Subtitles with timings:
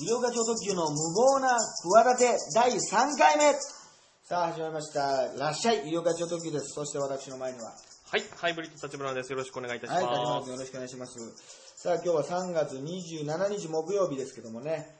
[0.00, 3.52] 医療課長特急の無謀な企て第3回目。
[4.22, 5.26] さあ始まりました。
[5.36, 6.68] らっしゃい医療課長特急です。
[6.74, 7.72] そして私の前には。
[8.06, 9.32] はい、ハイブリッド立花です。
[9.32, 10.18] よろしくお願いいたしはいます。
[10.20, 11.18] 立花君よろしくお願いします。
[11.82, 14.94] さあ今日は3月27日木曜日ですけどもね。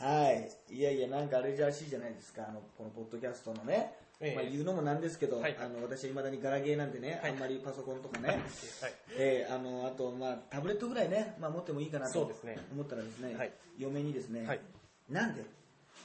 [0.00, 0.74] はい。
[0.74, 2.42] いやいやなんかあれらしいじゃないですか。
[2.48, 5.56] あのこのポッドキャストのね、ええまあ、言うのもなんですけど、はい。
[5.58, 7.30] あの私はいまだにガラゲーなんでね、はい。
[7.32, 8.38] あんまりパソコンとかね、はい。
[9.16, 13.52] えーあのあと、まあ、タブレットぐらいね、まあ、持ってもいいかなと思ったらですね、はい。
[13.78, 14.60] 嫁にですね、はい。
[15.08, 15.44] なんで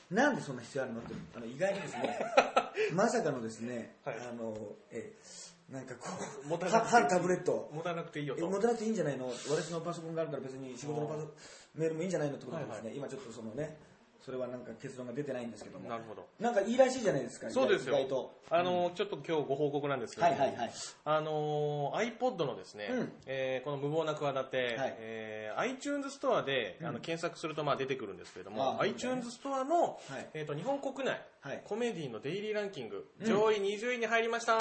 [0.09, 2.19] なんでそんな必要あるのってあの意外にですね
[2.93, 4.15] まさかのですね、はい。
[4.17, 4.55] あの
[4.91, 6.09] えーなんかこ
[6.45, 7.71] う持たタブレット。
[7.73, 9.27] 持たなくていいよ持たなくていいんじゃないの？
[9.49, 11.27] 私のパソコンがあるから別に仕事のパソ
[11.73, 12.97] メールもいいんじゃないのってことでですね、はい。
[12.97, 13.75] 今ちょっとそのね
[14.25, 15.87] それはなんか結論が出てないんですけども。
[15.87, 16.25] なるほど。
[16.39, 17.93] なんかいいらしいじゃないですかそうですよ。
[17.93, 18.41] 意外と。
[18.49, 20.71] あの、ちょっと今日ご報告なんですけど、はいはいはい。
[21.05, 23.11] あの、iPod のですね、うん。
[23.27, 24.95] えーこの無謀な企て、はい。
[24.97, 30.27] えー iTunes ストアで、あの検索するとまあ出てくるんですけれども、あ iTunes ストアの、はい。
[30.33, 31.61] えー、と日本国内、はい。
[31.63, 33.27] コメディのデイリーランキング、うん。
[33.27, 34.55] 上位20位に入りました。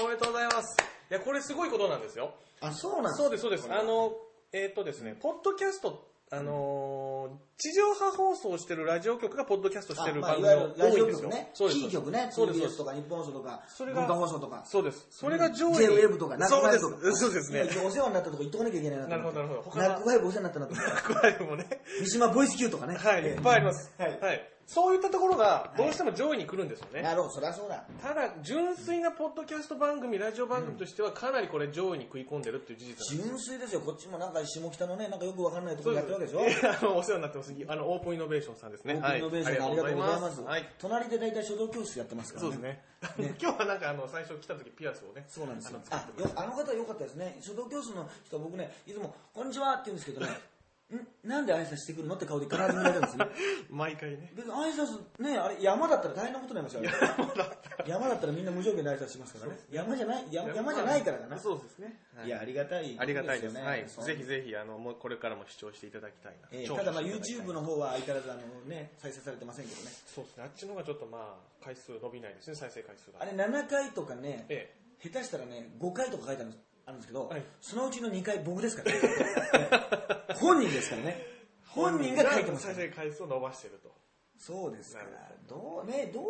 [0.00, 0.76] おめでとうございます。
[1.10, 2.34] いや、これすごいことなんですよ。
[2.60, 3.66] あそうなんそうです、そうです。
[3.68, 4.12] あの、
[4.52, 6.89] えっ、とですね、ポッドキャスト、あのー
[7.56, 11.28] 地上波放送してるラジオ局がポッドキャストしてるあまあ番組が多いんですよ。
[11.28, 15.06] 局ね、そうですキー局ね、TBS とか日本放送とか、それが文化放送とか、そうです。
[15.10, 15.78] それが上位に。
[15.78, 17.16] J-WAVE とか、ナックそうでファイブとか。
[17.16, 17.20] す。
[17.24, 17.68] そうですね。
[17.72, 19.10] 今お世話になったとこ言っとかなきゃいけないなと。
[19.10, 21.14] なるほどなるほどナックファイブお世話になったなと思って。
[21.14, 21.82] これもね。
[22.00, 22.96] 三島ボイス Q とかね。
[22.96, 23.92] はい、いっぱいあります。
[23.98, 27.02] はいそういったところが、どうしても上位に来るんですよね。
[27.02, 27.82] なるほど、そりゃそうだ。
[28.00, 36.40] ただ、純粋なポッドキャスト番組、ラジオ番組としては、かなりこれ上位に食い込んでるっていう事実なんですよ純粋ですよ、こっちもなんか下北のね、なんかよくわかんないところやってるわけでしょ。
[36.42, 37.52] えーあの、お世話になってます。
[37.66, 38.94] あの、オープンイノベーションさんですね。
[38.94, 40.40] オープンイノベーションありがとうございます。
[40.42, 40.68] はい。
[40.78, 42.84] 隣で大体書道教室やってますからそうですね。
[43.42, 45.24] 今日はなんかあの、最初来た時ピアスをね。
[45.26, 46.46] そうなんですよあ。
[46.46, 47.38] の方は良かったですね。
[47.40, 50.30] 書道教室の人は僕ね、いつも、こんにちはって言うんですけどね、ん
[51.24, 52.16] なんで挨拶してくるの？
[52.16, 53.26] って顔で必ず見られるんですね。
[53.70, 54.32] 毎回ね。
[54.34, 56.90] 別に挨拶ね、あれ山だったら大変なことになりますよ。
[57.86, 59.58] 山だったらみんな無条件で挨拶しますからね。
[59.70, 61.38] 山じゃない、山山じゃないからかな。
[61.38, 61.98] そうですね。
[62.16, 63.54] はいいや、ありがたい、ありがたいです。
[63.54, 63.86] よねはい。
[63.88, 66.48] ぜひぜひ、あの、もうこれからも視聴していただきたいな。
[66.50, 69.90] 重えーただまあ YouTube の方は相変わらずあのね、再生されてませんけどね。
[70.06, 70.42] そうですね。
[70.44, 73.20] あっちの方がちょっとまあ、回数伸びないですね、再生回数が。
[73.20, 79.00] あれ7回とかね、え下手したらね、5回とか書いてあるんですあるんですけど、はいそのうちの2回僕ですからね。
[80.30, 81.26] え 本人ですからね。
[81.66, 83.90] 本人が書いてます再生回数を伸ばしてると。
[84.36, 85.06] そうですから
[85.46, 86.24] どうね、どう、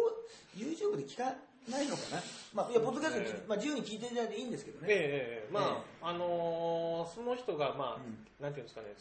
[0.57, 1.33] YouTube で聞か
[1.69, 2.23] ないのかな。
[2.53, 4.87] まあ、いや、ポッドキャストまあ、自由に聞いていただいていいんですけどね。
[4.91, 4.97] ええ
[5.45, 8.95] ええまあ、あのーその人が、まあ、なんていうんですかね、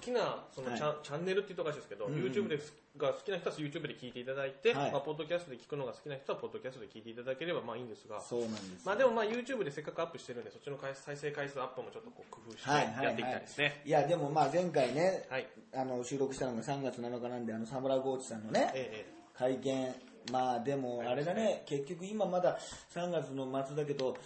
[0.00, 2.58] きなそのチャ,、はチャンネルって言うとおかしいですけど、うんうん YouTube で
[2.96, 8.86] が好きな人は YouTube で聞いていただいて、はいまあ、ポッドキャストで聞くのが好きな人はポッドキャストで聞いていただければまあいいんですが、そうなんです。
[8.86, 13.82] まあでもまあ YouTube でせっかくアップしてるんで、そっちの回再生回数アップもちょっとこう工夫してはいはいやっていきたいですね。
[13.84, 15.46] いや、でもまあ前回ね、はい。
[15.74, 19.92] あの、収録したのが3月7日なんで、あの、サムラゴーチさんのね、ええ会見、
[20.30, 22.58] まあでもあれだね、結局今まだ
[22.94, 24.16] 3月の末だけど、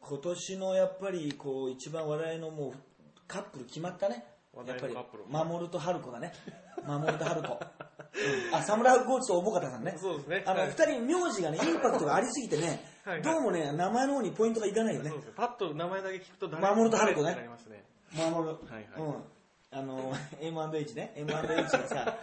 [0.00, 2.72] 今年のやっぱりこう一番話題のもう
[3.26, 4.24] カップル決まったね。
[4.58, 4.94] 話やっぱり
[5.28, 6.32] 守と春子だね。
[6.86, 7.48] 守と春子。
[7.52, 9.94] うんあ、サムラゴーチとおぼかたさんね。
[9.96, 15.18] そうですねあの、はい二人名字がね、インパクトがありすぎてねはいはい、どうもね、名前の方にポイントがいかないよねえそう。
[15.18, 15.34] ですね。
[15.36, 17.48] パッと名前だけ聞くと誰守と春子ね。
[18.16, 18.54] 守る。
[18.54, 19.14] はいはいうん。
[19.70, 21.12] あの、M&H ね。
[21.14, 21.36] M&H
[21.72, 22.16] がさ、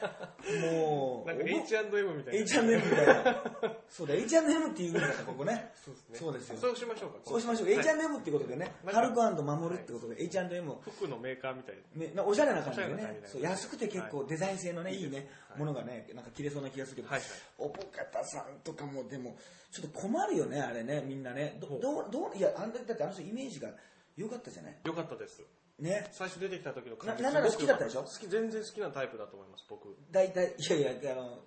[0.74, 2.40] もう、なんか H&M みたいな。
[2.42, 3.44] H&M みたいな。
[3.88, 5.72] そうだ、H&M っていうぐらいだった、ここね。
[5.86, 6.18] そうですね。
[6.18, 6.58] そうですよ。
[6.60, 7.18] そうしましょうか。
[7.24, 7.68] そうしましょう。
[7.68, 12.24] はい H&M ってことでね、なんかハルコ守るってことで、H&M 服のメーカーみたいな。
[12.24, 15.18] おしゃれな感じでねそう安くて結構はデザイン性のね、いいいいね、
[15.50, 17.16] はいものがね、なんか着れそうな気がするけど
[17.60, 19.38] おぼかたさんとかも、でも、
[19.72, 21.58] ちょっと困るよね、あれね、みんなね。
[21.62, 23.70] どほうどう、どう、いや、あんだけだってあの人イメージが
[24.18, 24.76] 良かったじゃない？
[24.84, 25.42] よかったです。
[25.80, 26.08] ね。
[26.12, 28.04] 最初出てきた時のななんなら好きだったでしょ？
[28.04, 29.96] 好き、全然好きなタイプだと思います、僕。
[30.12, 31.40] 大体、いやいや、あの、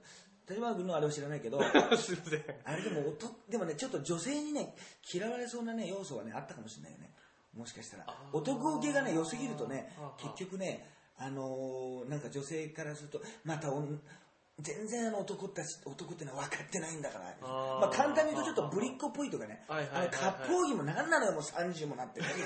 [0.46, 1.58] 田島君のあれを知らないけど、
[1.96, 2.44] すいません。
[2.64, 4.74] あれでもおと、でもね、ちょっと女性にね、
[5.12, 7.14] 嫌われそうなね、要素はね、あったかもしれないよね。
[7.54, 13.72] もしかしたら男受けがね、良すぎるとね結局ね、あのーなんか女性からすると、また
[14.60, 17.36] 全然あの男たち、男ってのは分かってないんだから。
[17.42, 19.64] あーまあ簡単に言うとちょっとぶりっ子っぽいとかね。
[19.68, 22.42] はいはいはいはいあの、割烹着も何なのよ、もう30もなってね、み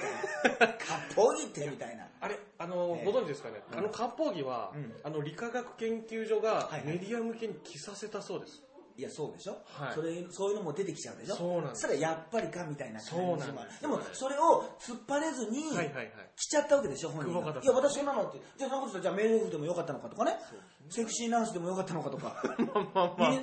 [0.59, 0.75] たいな。
[1.17, 2.09] 割烹着って、みたいな。
[2.20, 8.56] あれ、あの、ええご存知ですかね、あの、割烹着は、うんあの、理化学研究所がはいはいメディア向けに着させたそうです。
[8.56, 8.61] い
[9.00, 11.37] や、そうでしょ、はいそれそういうのも出てきちゃうでしょ？
[11.37, 15.62] そうなんですそしたらやっぱりかみたいな感じそうなんでも、それを突っ張れずに。
[16.35, 17.61] 来ちゃったわけでしょ、本人が。
[17.62, 18.41] いや、私そんなのって。
[18.56, 20.37] じゃあ、そんなことじゃあメイドでもよかったのかとかね。
[20.89, 22.35] セクシーナースでもよかったのかとか。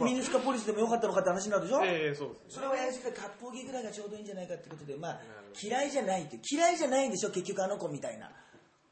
[0.04, 2.45] ミニスカポリスでもよかったのかって話になるでしょ、ええそうですね。
[2.50, 5.19] それをやりすぎて、割烹着ぐらいがちょうどいいんじゃないかってことで、まあ
[5.62, 6.40] 嫌いじゃないって。
[6.52, 8.31] 嫌いじゃないんでしょ、結局あの子みたいな。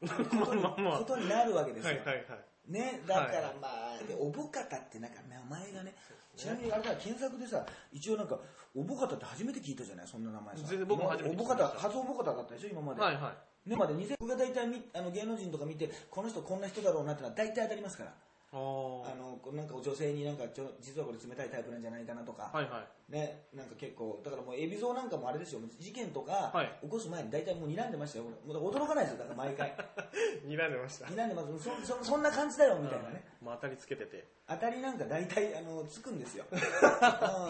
[0.00, 0.98] まあまあまあ。
[0.98, 1.90] ことになるわけですよ。
[1.90, 2.48] はいはいはい。
[2.68, 5.94] ね、だからまあ、でおぼかたってなんか名前がね、
[6.38, 8.38] ちなみにあれだ、検索でさ、一応なんか、
[8.76, 10.62] おぼかたって初めて聞いたじゃない、そんな名前さ。
[10.68, 13.00] 全然僕も初めて聞おぼかた、初おぼかただったでしょ、今まで。
[13.00, 13.34] はいは
[13.66, 13.68] い。
[13.68, 18.14] ね、まで2000僕が大体みあの芸能人とか見て、この人こんな人だろうなってのは大体当たりますから。
[18.50, 23.12] ああのこうなんか女性になんかちょ実はこれ冷たいタイプなんじゃないかなとか、はいはい。
[23.12, 29.76] ね、なんか結構、だからもう海老蔵なんかもあれですよ、事件とかはい起こす前に大体もう睨んでましたよ、俺もう驚かないですよ、だから毎回。
[30.48, 31.06] 睨んでました。
[31.06, 33.24] 睨んでますそそそんな感じだよみたいなね。
[33.40, 34.24] もう当たりつけてて。
[34.46, 36.44] 当たりなんか大体あのつくんですよ。
[36.52, 36.64] うんうん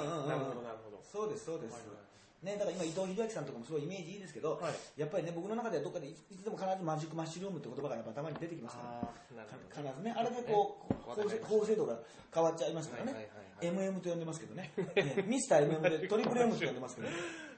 [0.02, 1.00] うんうんなるほどなるほど。
[1.02, 1.74] そうです、そうです。
[1.74, 2.08] はいはい
[2.43, 5.00] ね、だから今伊藤英明さんとかもすごいイメージいいですけど、はい。
[5.00, 8.90] やっぱりね僕の中ではどっかでいつでも必ずマジックマッシュルームって言葉がやっぱ頭に出てきますから。
[8.90, 9.90] ああ、なるほど。
[9.90, 11.99] 必ずね、あれでこう、法制法制度が
[12.32, 17.14] 変わっちゃいますからね、はいはいはい MM と呼んでますけどね、えミスター MM でトリプル M と呼んでますけどね、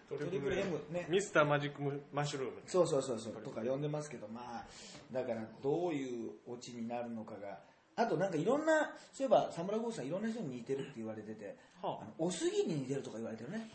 [0.08, 2.62] トリプル M ね、ミスターマジックマッシュルーム。
[2.66, 3.32] そうそうそうそう。
[3.42, 4.64] とか呼んでますけど、まあ、
[5.12, 7.58] だからどういうオチになるのかが、
[7.96, 12.02] あとなんかいろんな、そういえば、サムラゴースさん、いろんな人に似てるって言われてて、はあ。
[12.02, 13.68] あのおすぎに似てるとか言われてるね。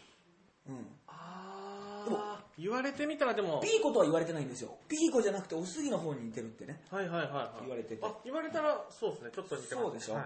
[0.68, 4.78] うん、ああ、言われてみたらでも、ピーコとは言われてないんですよ。
[4.88, 6.82] ピーコじゃなくておすぎの方に似てるってね。
[6.90, 7.62] はいはいはいはい。
[7.62, 8.06] 言われてて。
[8.06, 9.88] あ、言われたらそうですね、ちょっと似てます。
[9.88, 10.14] そうでしょ？
[10.16, 10.22] は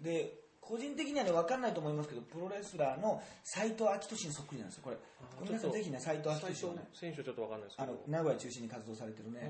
[0.00, 0.04] い。
[0.04, 4.82] で個人的にはね分かんないと思いますけどプロレスラーの斎藤明俊にそっくりなんですよ。
[4.84, 4.96] これ
[5.40, 7.92] ごめんなさいぜひね斎藤明最初俊をね、選手ちょっとわかんないですけど。
[7.92, 9.42] あの名古屋中心に活動されてるね。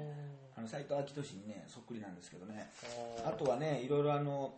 [0.67, 2.70] 斎藤明俊にねそっくりなんですけどね。
[3.25, 4.55] ああとはねいろいろあの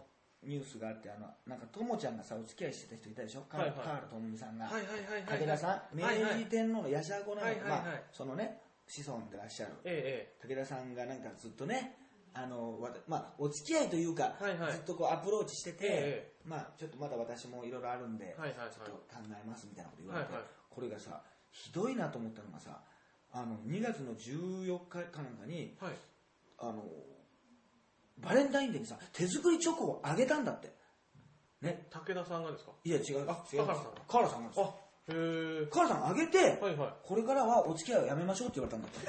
[0.46, 3.42] ニュースがあってあのなんかともちゃんがさお付き合いしてた人いたでしょ？
[3.48, 3.78] カはいはい。
[3.78, 4.66] ールともみさんが。
[4.66, 5.40] はいはいはいはい。
[5.40, 5.96] 武田さん？
[5.96, 7.80] 明治天皇のヤシャゴなのはいはいはい。
[7.82, 9.72] まあそのね子孫でいらっしゃる。
[9.84, 11.96] え武田さんがなんかずっとね
[12.36, 14.72] あのまあ、お付き合いというか、はいはい。
[14.72, 18.70] ずっとこうアプローチしてて、えまあ、ちょっとまだ私もいろいろあるんで、はいはいはい。
[18.74, 20.50] ちょっと考えますみたいなこと言われて、はいはい。
[20.68, 22.80] これがさひどいなと思ったのがさ
[23.32, 25.94] あの2月の14日かなんかにえはい。
[26.58, 26.82] あの
[28.18, 30.72] バレンタインデーにさ手作りチョコをあげたんだって。
[31.60, 31.86] ね。
[31.90, 32.72] 武田さんがですか？
[32.84, 33.30] いや違う。
[33.30, 33.66] あ違う。
[33.66, 34.60] 河原さん河原さんがです。
[34.60, 34.74] よ
[35.08, 35.66] あ、へえ。
[35.66, 36.94] 河原さんあげて、はいはい。
[37.02, 39.06] これからはお付き合いをやめましょうって言われたんだって。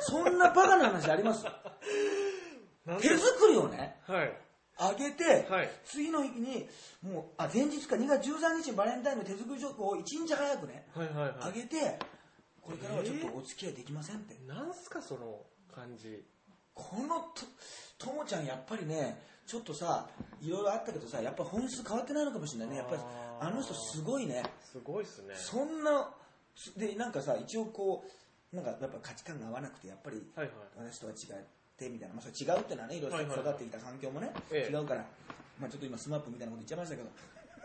[0.00, 1.44] そんなバカな話あります？
[2.86, 4.36] なん手作りをねはい。
[4.78, 5.70] あげて、はい。
[5.84, 6.68] 次の日に
[7.02, 11.34] もうあ前日か2月13日にバレンタインの手作りチョコを1日早くねはいはいはい。
[11.40, 11.98] あげて
[12.60, 16.26] これからはちょっとお付き合いできませんって、なんすかその感じ。
[16.76, 17.46] このと
[17.98, 20.06] ともちゃんやっぱりねちょっとさ
[20.42, 22.76] いろいろあったけどさやっぱ本質変わってないのかもしれないね。
[22.76, 23.00] やっぱり
[23.40, 24.44] あの人すごいね。
[24.62, 25.34] すごいっすね。
[25.34, 26.10] そんな
[26.76, 28.04] でなんかさ一応こ
[28.52, 30.90] うなんかやっぱ価値観が合わなくてやっぱりはいはい。
[30.92, 31.44] 私とは違っ
[31.78, 34.72] てみたいな、まあ、それ違うっていうのはねいろいろ育ってきた環境もね、ええ。
[34.72, 35.04] 違うから、
[35.58, 37.08] まあ、ちょっと今スマップみたいなこと言っちゃいましたけど。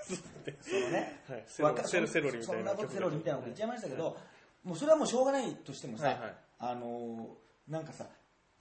[0.61, 1.43] そのね、はい。
[1.47, 4.17] セロリみたいなそんなこと曲セロリみたいなこと言っちゃいましたけど、
[4.63, 6.35] もうそれはもうしょうがないとしてもさ、はいはい。
[6.59, 7.27] あのー
[7.71, 8.05] なんかさ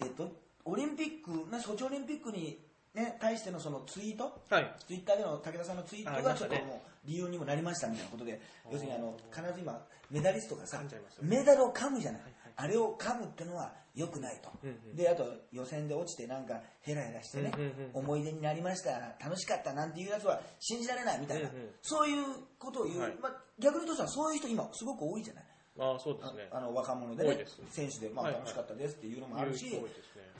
[0.02, 0.32] えっと
[0.64, 2.58] オリンピックなソチオリンピックに
[2.94, 4.40] ね対してのそのツイート？
[4.50, 4.74] はい。
[4.86, 9.80] ツイッターでの武田さんのツイートがちょっともう理由にもなりましたみたいなことで、要するにあの必ず今
[10.10, 10.82] メダリストがさ
[11.22, 12.22] メダルを噛むじゃない、
[12.56, 14.50] あれを噛むってのは良くないと、
[14.94, 17.52] であと予選で落ちてなんかヘラヘラしてね、
[17.94, 18.90] 思い出になりました
[19.24, 21.48] 楽しかったなんていうやつは信じられないみたいな、
[21.80, 22.24] そういう
[22.58, 23.14] ことを言う、はい。
[23.22, 25.44] まあ、逆に言うとさそういう人今すごく多いじゃない
[25.80, 26.48] ああ、そうですね。
[26.52, 29.80] ああの若者で,、ね選手で、まあ、楽しかったですっていうのもあるし。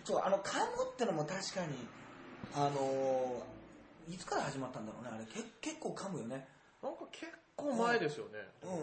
[0.05, 1.77] そうあの噛むってのも確かに
[2.55, 5.25] あのーいつから始まったんだろうねあれ。
[5.27, 6.49] け結構噛むよね。
[6.83, 8.39] なんか結構前ですよね。
[8.63, 8.79] うんうん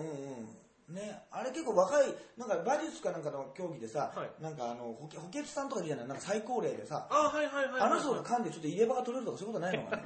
[0.88, 0.96] うん。
[0.96, 1.22] ね。
[1.31, 4.41] あれ結構若いなんか馬術かなんかの競技でさ、はい。
[4.41, 7.81] なんかあの補欠補欠さんとかいるじゃないなんか最高齢でさあはいはいはいはい。
[7.81, 10.03] あの人が噛んでちょっと入れ歯が取れるとかそういうことないのかね。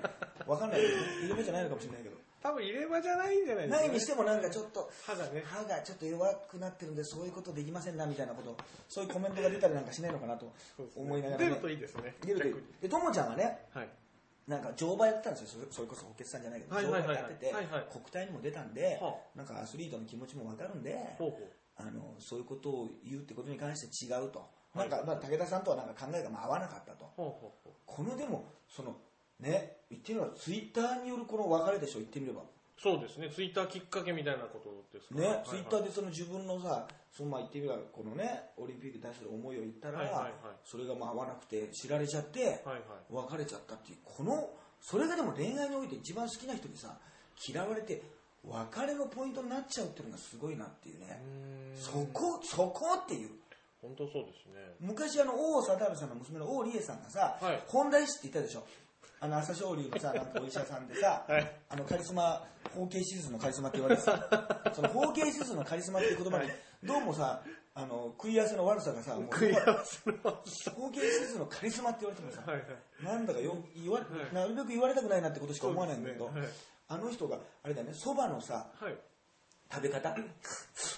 [0.48, 1.04] わかんないけどね。
[1.22, 5.44] 入れ歯じゃないのかもしれないけど多分入れ歯じゃないんじゃないですか、ないにしてもなんかちょっと歯がね。
[5.46, 8.58] 歯がちょっと弱くなってるんでそういうことできませんなみたいなこと
[8.90, 10.52] そういうコメントが出たりなんかしないのかなと
[10.96, 12.16] 思いながら、ね、出るといいですね。
[12.26, 12.56] 出るといい。
[12.82, 13.90] でともちゃんはねはい。
[14.48, 15.66] なんか乗馬やってたんですよ。
[15.70, 17.18] それこそ補欠さんじゃないけど、はいはいはいはい。
[17.18, 17.86] 乗馬やってて、はいはい。
[17.92, 21.48] 国体にも出たんで、はなんかアスリートの気持ちも分かるんでほうほう。
[21.78, 24.40] あのそういうことを言うってことに関して違うと、
[24.74, 24.90] はい。
[24.90, 27.06] なんか、まあ、武田さんとはなんか考えがまあ合わなかったと。
[27.16, 27.74] ほうほうほう。
[27.86, 28.96] このでもその
[29.42, 32.42] ね言ってみればツイッターによるこの別れでしょ言ってみれば。
[32.82, 33.30] そうですね。
[33.30, 35.20] ツイッターきっかけみたいなことですか？
[35.20, 35.46] ね、はいはい。
[35.50, 40.32] ツイッターでその自分のさそのまあ言ってみればこのねオリンピックに対する思いを言ったら、はいはいはい。
[40.66, 43.30] それがまあ合わなくて知られちゃって、はいはい。
[43.30, 44.50] 別れちゃったっていうこの
[44.82, 46.98] それがでも恋愛において一番好きな人にさ
[47.48, 48.02] 嫌われて
[48.44, 51.22] 別れのポイントになっちゃうっていうのがすごいなっていうね。
[51.78, 53.30] うそこそこっていう。
[53.82, 54.58] 本当そうですね。
[54.80, 57.62] 昔あの王貞治さんの娘の王理恵さんがさ、はい。
[57.68, 58.66] 本田医師って言ったでしょ？
[59.24, 61.51] あの朝青龍のさなんかお医者さんでさ、 はい。
[61.70, 62.44] あのカリスマ
[62.75, 64.28] 包茎手術のカリスマって言われてさ
[64.74, 66.58] その包茎手術のカリスマっていう言葉に、はい。
[66.84, 67.44] どうもさ
[67.75, 70.18] あの食い合わせの悪さがさもう食い合わせの
[70.75, 73.04] 包茎手術のカリスマって言われてもさ、はいはい。
[73.04, 74.34] なんだかよ言わ、はい。
[74.34, 76.54] なるべく言われたくないなってことしか思わないんだけど、そうですね。
[76.88, 78.98] あの人があれだよねそばのさはい。
[79.72, 80.16] 食べ方っ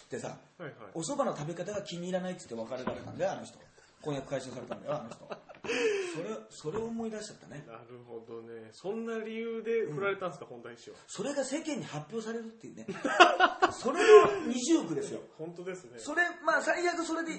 [0.10, 0.74] てさはいはい。
[0.94, 3.60] お蕎麦の食べ方が気に入らないっつって別れられたんだよあの人
[4.04, 5.54] 婚約解消されたんだよあの人。
[6.14, 7.64] それそれを思い出しちゃったね。
[7.66, 8.70] なるほどね。
[8.74, 10.98] そんな理由で振られたんですか、本田医師は？
[11.08, 12.86] それが世間に発表されるっていうね。
[13.72, 15.22] それの二重苦ですよ。
[15.38, 16.00] 本当ですね。
[16.00, 17.32] それまあ最悪それで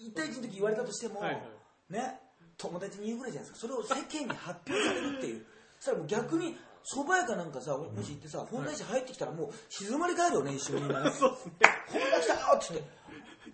[0.00, 1.92] 1対1の時言われたとしても、はいはい。
[1.92, 2.20] ね
[2.56, 3.68] 友達に言うぐらいじゃないですか。
[3.68, 5.46] それを世間に発表されるっていう。
[5.78, 6.56] そしたらもう逆に
[6.94, 10.82] 蕎麦屋かなんかさもし行ってさ本田市入ってきたらもう静まり返るよね一緒に。
[10.82, 11.52] みんなねそうですね
[11.88, 12.82] 本田来たよっつって。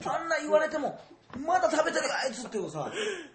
[0.05, 1.01] あんな言われても
[1.35, 2.91] まだ食べてるかあいつっていうさ。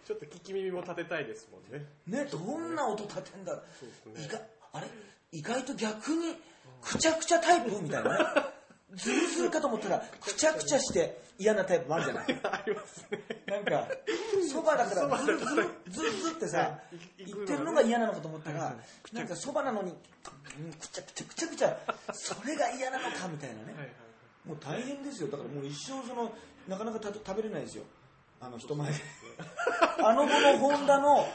[0.05, 1.85] ちょっと聞き耳も立てたいですもんね。
[2.07, 4.25] ねどんな音立てんだそうですね。
[4.25, 4.41] 意外
[4.73, 4.87] あれ？
[5.31, 6.35] 意外と逆に
[6.81, 8.25] くちゃくちゃタイプみたいなね。
[8.93, 12.25] ズルズルかと思ったらくちゃくちゃして嫌なタイプもあるじゃない。
[12.43, 13.23] ありますね。
[13.45, 13.87] なんか
[14.51, 16.79] そばだからズルズルズルズルってさ
[17.17, 18.75] 言ってるのが嫌なのかと思ったら
[19.13, 19.91] なんかそばなのに
[20.59, 21.77] うんくちゃくちゃくちゃくちゃ
[22.13, 23.93] それが嫌なのかみたいなね
[24.45, 25.29] もう大変ですよ。
[25.29, 26.31] だからもう一生その
[26.67, 27.83] なかなかた食べれないですよ。
[28.39, 28.97] あの人前で。
[30.03, 31.25] あの後のホンダの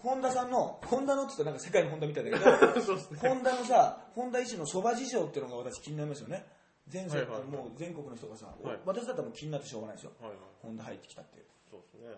[0.00, 2.50] 本田さんのホンダのって言ったらなんか世界のホンダみたいだけど
[3.20, 6.46] ホンダのさ本田医師のそば事情っていうのが私気になりますよね。
[6.88, 7.48] 全世界、はいはいはい。
[7.48, 8.80] もう全国の人がさ、はい。
[8.84, 10.30] 私だったらもう気になってしょうがないですよ、はい。
[10.30, 12.16] はいホンダ入ってきたってそうですね。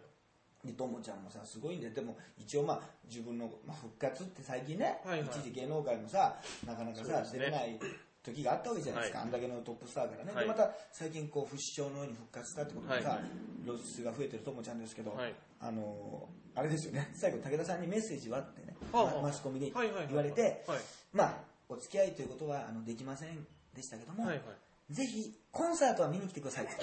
[0.64, 1.90] でともちゃんもさすごいんで。
[1.90, 5.28] でも一応まあ自分の、まあ、復活って最近ね、はいはい。
[5.28, 7.28] 一時芸能界もさなかなかさ、ね。
[7.32, 7.78] 出れない
[8.22, 9.26] 時があったわけじゃないですか、はい。
[9.26, 10.44] あんだけのトップスターからね、はい。
[10.44, 13.20] でまた最近こう不死鳥のように復活したってことでさ、はい。
[13.64, 15.34] 露出が増えてるともちゃんですけど、はい。
[15.60, 17.08] あのーあれですよね。
[17.14, 20.78] 最後武田さんにメッセージはってね、マスコミに言われて、はい
[21.12, 21.34] まあ
[21.68, 24.42] お付き合いということはあのできませんでしたけども、はいは
[24.90, 24.92] い。
[24.92, 26.74] ぜひコンサートは見に来てくださいって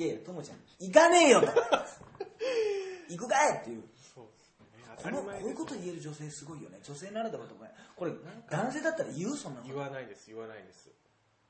[0.00, 1.48] いやいやともちゃん行かねえよと。
[3.10, 3.82] 行くかいっていう
[4.96, 6.78] このこういうこと言える女性すごいよね。
[6.82, 7.54] 女性ならではと
[7.96, 8.12] これ
[8.50, 9.36] 男性だったら言う？
[9.36, 9.66] そんなの。
[9.66, 10.90] 言わないです言わないです。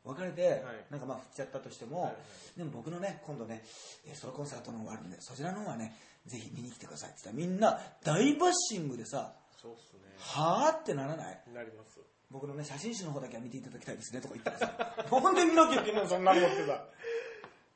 [0.04, 0.62] 別れて、はい。
[0.90, 2.16] なんかまあ振っちゃったとしても、はいは
[2.56, 2.58] い。
[2.58, 3.62] でも僕のね今度ね
[4.06, 5.94] えーソロコンサートの方があるんでそちらの方はね
[6.26, 10.00] ぜひ見に来てくださいって言ったらみんな大バッシングでさそうっすね。
[10.18, 11.40] はあってならない？
[11.54, 12.00] なります。
[12.30, 16.84] 僕のね写真集の方だけは見ていただきたいですねとか言ったらさなんで見なきゃいけないのそんなのってさ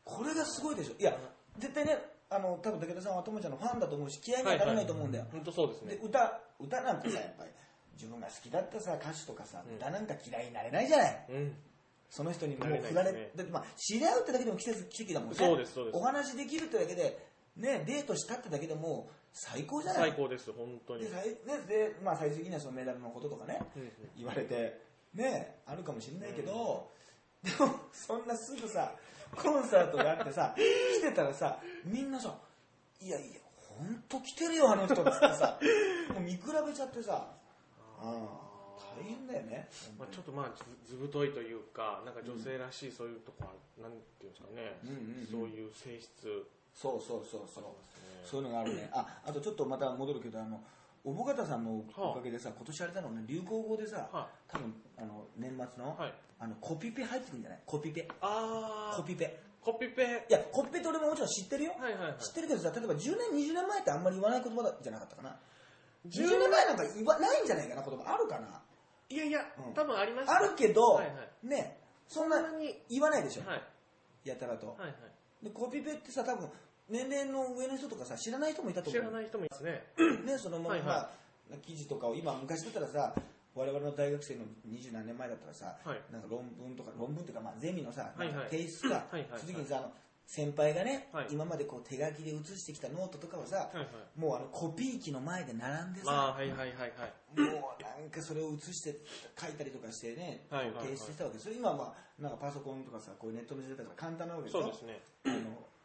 [0.02, 1.14] これがすごいでしょいや
[1.58, 5.94] 絶対ねあの多分武田さんはともちゃんのファンだと思うし気合いにはならないと思うんだよ、本当そうですね。
[5.94, 7.50] で歌歌なんてさやっぱり
[7.94, 9.76] 自分が好きだったさ歌手とかさ、うん。
[9.76, 11.26] 歌なんか嫌いになれないじゃない。
[11.30, 11.54] うん。
[12.10, 13.30] その人にもうなれない振られですね。
[13.36, 15.36] だってまあ知り合うってだけでも奇跡奇跡だもんね。
[15.36, 15.96] そうですそうです。
[15.96, 17.18] お話できるってだけで
[17.56, 20.10] ねデートしたってだけでも最高じゃない。
[20.10, 21.04] 最高です本当に。
[21.04, 23.90] で最,、ねでまあ、最終的にはそのメダルのこととかね、うんうん。
[24.16, 24.80] 言われて
[25.14, 26.90] ねあるかもしれないけど、
[27.42, 28.92] でもそんなすぐさ
[29.34, 32.34] コンサートがあってさ来てたらさみんなさ
[33.00, 33.40] 「いやいや
[33.78, 35.58] 本当来てるよあの人」っつってさ
[36.14, 37.26] もう見比べちゃってさ、
[38.02, 39.68] うん、大変だよね
[39.98, 40.52] まあ、ちょっとまあ
[40.84, 43.52] ずずぶといというかなんか女性らしいそういうとこは、
[43.82, 45.26] なんていうんですかね、うんうんうん。
[45.26, 46.46] そういう性質。
[46.74, 47.64] そうそうそうそう。
[48.24, 48.88] そういうのがあるね。
[48.92, 50.62] ああとちょっとまた戻るけどあの
[51.04, 57.60] おぼかたさんのおかげでさ、今年あれだろうね流行語でさ、は多分あの年末の,、はいあのコピペ入ってくるんじゃない？
[57.66, 58.08] コピペ。
[58.20, 59.40] あコピペ。
[59.60, 60.26] コピペ。
[60.28, 62.18] いやコピペって俺ももちろん知ってるよ、はいはいはい。
[62.22, 64.98] 知ってるけどさ例えば10年20年前ってあんまり言わない言葉だじゃな。
[64.98, 65.36] かったかな
[66.08, 68.62] 10 10年前なんか言わないんじゃないかな言葉あるかな？
[69.08, 69.74] いやいや、うん。
[69.74, 71.12] 多分ありましたあるけど、はいは
[71.44, 71.46] い。
[71.46, 71.78] ね
[72.08, 72.82] そんなに。
[72.90, 73.62] 言わないでしょ、はい。
[74.24, 74.94] やたらと、はいはい。
[75.44, 76.48] でコピペってさ多分
[76.88, 79.02] 年齢の上の人とかさ知らない人もいたと思う。
[79.02, 79.82] 知らない人もいますね。
[80.24, 80.86] ね、そのまま、はいはい。
[80.86, 81.08] まあ
[81.64, 83.14] 記事とかを今昔だったらさ
[83.56, 86.00] 我々の大学生の二十何年前だったらさ、はい。
[86.12, 88.50] なんか論文とか論文っていうかまあゼミのさ、はいはい。
[88.50, 89.40] 提出が、はいはいはい。
[89.40, 89.92] その時にさあの
[90.26, 91.26] 先輩がね、はい。
[91.30, 94.20] 今までこう手書きで写してきたノートとかはさ、はいはい。
[94.20, 97.40] もうあのコピー機の前で並んでさ、まあはいはいはいはい。
[97.40, 98.94] もうなんかそれを写して
[99.40, 100.84] 書いたりとかしてね、はいはいはい。
[100.86, 104.62] 提出したわけそれ今はまあなんかパソコンとかさこういうネットの時代だから簡単なわけでしょ。
[104.62, 105.00] そうですね。
[105.24, 105.34] あの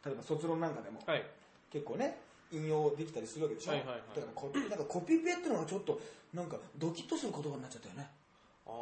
[0.04, 1.24] 例えば卒論なんかでも、はい。
[1.70, 2.18] 結構ね
[2.52, 4.02] 引用できたりするわけでしょ、はいはいはい。
[4.14, 6.00] だからコピ なんかコピペっていうのがちょっと
[6.34, 8.10] なんかドキッとする言葉になっちゃったよね。
[8.66, 8.72] ああ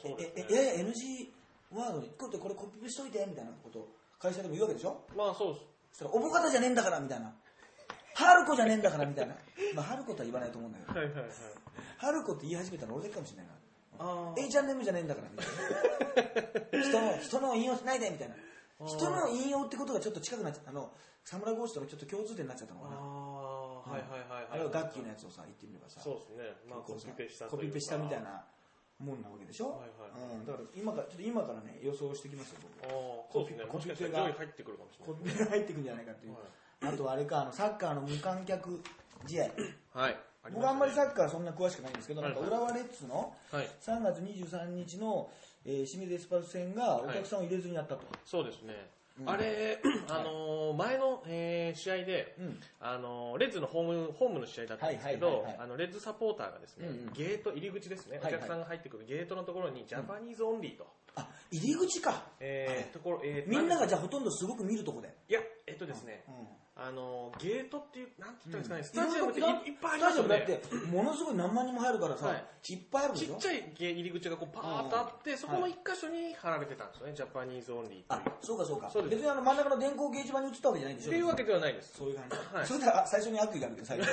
[0.00, 0.46] そうですね。
[0.50, 1.28] ええ NG
[1.76, 5.02] ワードにこれこれコピペしといてみたいなことを会社でも言うわけでしょ？
[5.16, 5.66] まあそうです。
[5.92, 7.32] そしたらおぼかたじゃねえんだからみたいな。
[8.14, 9.34] 春子じゃねえんだからみたいな。
[9.74, 11.00] まあ春子とは言わないと思うんだけど。
[11.00, 11.30] はいはいはい。
[11.98, 13.52] 春子って言い始めたの俺だけかもしれないな。
[13.98, 16.82] あ A チャンネルじゃねえんだからみたいな。
[16.82, 18.34] 人の人の引用しないでみたいな。
[18.86, 20.70] 人の引用ってことがちょっと近くなっちゃった。
[20.70, 20.90] あの
[21.24, 22.96] 侍ゴーストのちょっと共通点になっちゃったのかな
[23.86, 26.56] ああはいはいはいあれはガッキーのやつをさ言ってみればさそうですね。
[26.68, 28.30] まあ、コピペしたコピペしたみたいな。
[28.30, 28.44] な
[28.98, 33.64] もんなわけでしょ、はいはいうん、だから今からちょっと今からね予想してきますよ僕ああ、そうですね。
[33.68, 36.36] もしかしたら上位入ってくるかもしれコピペが入ってくんじゃないかっていう、
[36.80, 38.80] あとあれかあのサッカーの無観客
[39.26, 39.52] 試合ない。
[39.92, 40.16] はい。
[40.52, 43.68] 僕あんまりサッッカーそんな詳しくないんですけど、はいなんか浦和レッズのはい。
[43.82, 45.28] 3月23日の、
[45.66, 48.88] えー清水エスパルス戦がお客さんを入れずにやったと、そうですね。
[49.20, 49.30] うん。
[49.30, 52.60] あれ、 あのー前の、えー試合で、うん。
[52.80, 55.56] あのーレッズのホームホームの試合だったんですけはいどはいはいはい。
[55.60, 57.12] あのレッズサポーターがですね、うんうん。
[57.12, 58.34] ゲート入り口ですね、はいはい。
[58.34, 72.44] お客さんが入ってくるゲートのところに Japanese Only と、あ入り口か、えーところえーみんながじゃあほとんどすごく見るとこで、いやえっとですね、うんあのーゲートっていうなんて言ったらいいですかね、スタジアムっていいっぱいありスタジアムだっますよねてものすごい何万人も入るからさ、はい。
[72.68, 73.34] い、っぱいあるでしょ？
[73.34, 78.34] ちっちゃいゲ入り口がこうパーッとあって、そこの一箇所に貼られてたんですよね、ジャパニーズオンリーあという。
[78.42, 78.90] そうかそうか。
[78.92, 81.08] そう別にあの真ん中の電光掲示板に映ったわけじゃないんでしょ？
[81.08, 81.94] っていうわけではないです。
[81.96, 82.66] そういう感じ、はい。
[82.66, 84.06] それでは最初に悪意があるけど最初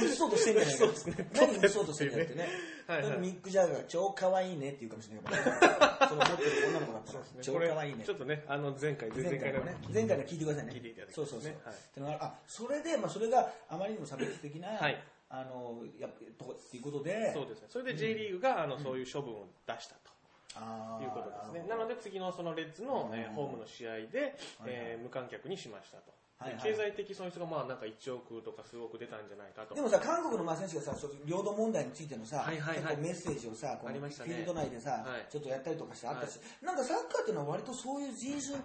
[0.00, 1.28] に 映そうとしてんじゃないかそうですね。
[1.34, 2.48] 何映そうとしてんじゃなくてね
[2.86, 17.68] はいはいミック・ジャガーが超可愛いねって言うかもしれないけどその持ってる女の子だったら超これ可愛いねちょっとね、あの前回、前前回のね前回の聞いてくださいね聞いていただきたそそうそう、いうはいってのがあそれで、まあ、それがあまりにも差別的な、はいあのやっぱとこっていうことでそうですね。
[17.70, 20.12] それで J リーグが、あの、そういう処分を出したと。
[21.00, 21.66] いうことですね。
[21.66, 24.36] なので次のそのレッズの、えーうんホームの試合で、
[24.66, 26.12] えー無観客にしましたと。
[26.42, 26.62] はいはい。
[26.62, 29.74] で経済的損失がまあなんか1億とか数億出たんじゃないかと。
[29.74, 30.94] でもさ、韓国のまあ選手がさ、
[31.24, 32.96] 領土問題についてのさ、はいはいはい。
[32.96, 35.30] 結構メッセージをさ、このフィールド内でさ、はい。
[35.30, 38.58] ちょっとやったりとかしてあったし、なんかサッカーっていうのは割とそういう人種、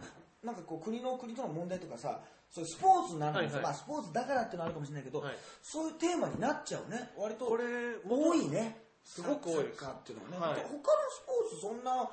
[0.43, 2.19] なんかこう国の国との問題とかさ、
[2.50, 3.74] そういうスポーツになるんですよ、はいはい。
[3.74, 5.36] まあスポーツだからっていうのはあるかもしれないけど、はい。
[5.62, 7.12] そういうテーマになっちゃうね。
[7.17, 7.63] 割とこれ、
[8.07, 8.77] 多いね。
[9.03, 10.60] すごく多いですサッカーっていうのはね。
[10.60, 10.67] はい。
[10.67, 12.10] 他のスポーツそんな、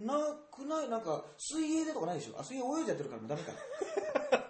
[0.00, 0.16] な
[0.50, 0.88] くない？
[0.88, 2.40] なんか、水泳でとかないでしょ？
[2.40, 3.52] あ、水泳泳いじゃってるからもうダメか。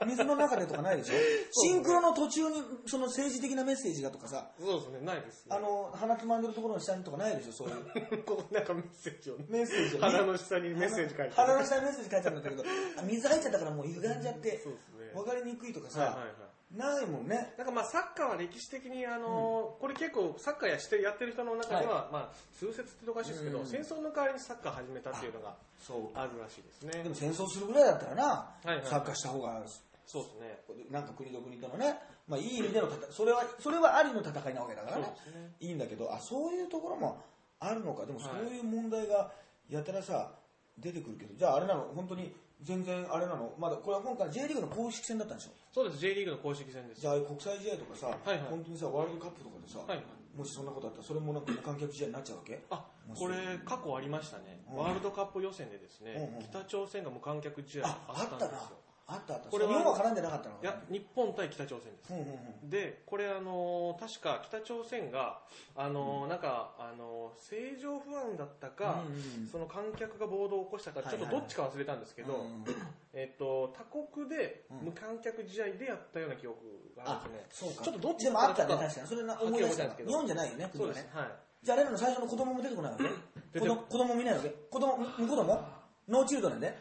[0.06, 1.14] 水の中でとかないでしょ？
[1.52, 5.56] シンクロの途中にその政治的なメッセージがとかさ、そうですね、ないです、ね。
[5.56, 7.52] あの、鼻つまんでるところの下にとかないでしょ？
[7.52, 8.22] そういう。
[8.24, 9.44] ここなんかメッセージをね。
[9.48, 12.64] メッセージをね鼻の下にメッセージ書いて鼻の下にメッセージ書いてあるんだけど、
[12.98, 16.28] あ水入っちゃったからもう歪んじゃってそうですね、分かりにくいとかさ、はいはいはい。
[16.76, 17.52] ないもんね。
[17.58, 25.54] なんかまあサッカーは歴史的にあのーこれ結構サッカーやしてやってる人の中では、まあ通説っておかしいですけど、うん戦争の代わりにサッカー始めたっていうのが
[25.84, 27.02] そうあるらしいですね。
[27.02, 28.54] でも戦争するぐらいだったらな、
[28.84, 29.62] サッカーした方が、
[30.06, 30.86] そうですね。
[30.90, 35.12] なんか国と国とのね、まあいい意味でのそれは、それはありの戦いなわけだからね。
[35.58, 37.18] いいんだけど、あ、そういうところも
[37.58, 38.06] あるのか。
[38.06, 38.28] でもはい。
[38.28, 39.32] そういう問題が
[39.68, 40.30] やたらさ、
[40.78, 45.50] 出てくるけど、じゃああれなの、本当に全然あれなの、まだこれは今回 J リーグの公式戦だったんでしょ？
[45.72, 47.00] そうです J リーグの公式戦です。
[47.00, 48.38] じゃあ国際試合とかさ、いはい。
[48.50, 50.04] 本当にさ、ワールドカップとかでさ、はいはい。
[50.36, 52.58] もしそんなことあったら、それもなんか無観客試合になっちゃうわけ？
[52.70, 54.76] あこれ過去ありましたね、うん。
[54.78, 58.78] ワールドカップ予選でですね、うんうん北朝鮮が無観客試合あ、ったんですよ。
[59.12, 59.50] あったあった。
[59.50, 62.24] これは日本は絡んでなかったのいや日本対北朝鮮です、うんうん
[62.62, 62.70] うん。
[62.70, 65.40] でこれあのー確か北朝鮮が
[65.74, 72.64] あのーなんかあのー正常不安だったか、うんうんその観客が暴動を起こしたかちょっとどっちか忘れたんですけど、うん
[73.12, 74.86] えっと他国でうん。
[74.86, 76.58] 無観客試合でやったような記憶
[76.96, 77.84] がああるんですね、そうか。
[77.84, 79.06] ちょっとどっちでもあったね、か確かに。
[79.08, 80.10] それな思い出したわはっきり覚えてないですけど。
[80.10, 80.94] 日本じゃないよね、国はね。
[80.94, 81.16] そうです。
[81.16, 81.28] はい。
[81.62, 83.60] じゃああれらの最初の子供も出てこないわけ？
[83.60, 84.48] 子供見ないわけ？
[84.48, 85.60] 子供、む子供
[86.08, 86.74] ノーチルドレンで？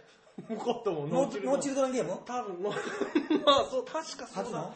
[0.48, 2.20] 向こうともノーチノーチルドレンゲーム？
[2.26, 4.72] 多分のまあ そう確かそうだっ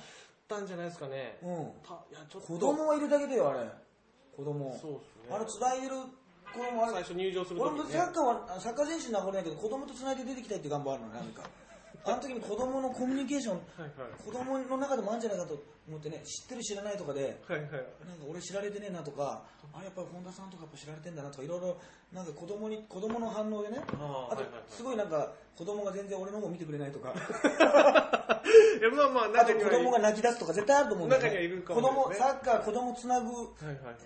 [0.47, 1.71] たんじゃないですかね、うん。
[1.81, 3.69] たいやちょっと子供はいるだけだよ、あれ。
[4.35, 4.77] 子供。
[4.81, 6.91] そうですねあれ、繋いでる子供、あれ。
[6.93, 11.43] 最初入場する俺も時にねサッカーは、あサッカー選手になれないけど、子供と繋いで出てきたいって願望あるのね、なんか。
[12.05, 13.59] あの時に子供のコミュニケーション、
[14.25, 17.39] 子供の中でもあるんじゃないかと思ってね、知ってる知らないとかで、
[18.05, 21.77] なんか俺知られてねえなとか、あれやっぱり本田さんとかやっぱ知られてんだなとか、いろいろ、
[22.11, 31.29] なんか子供に、子供の反応でね、あとすごいなんか、子供が全然俺の方見てくれないとか、 いやまあまああと中には子供が泣き出すとか絶対あると思うんだよね。
[31.29, 32.27] 中にはいるか子供、もですね。
[32.27, 33.29] サッカー、子供つなぐ、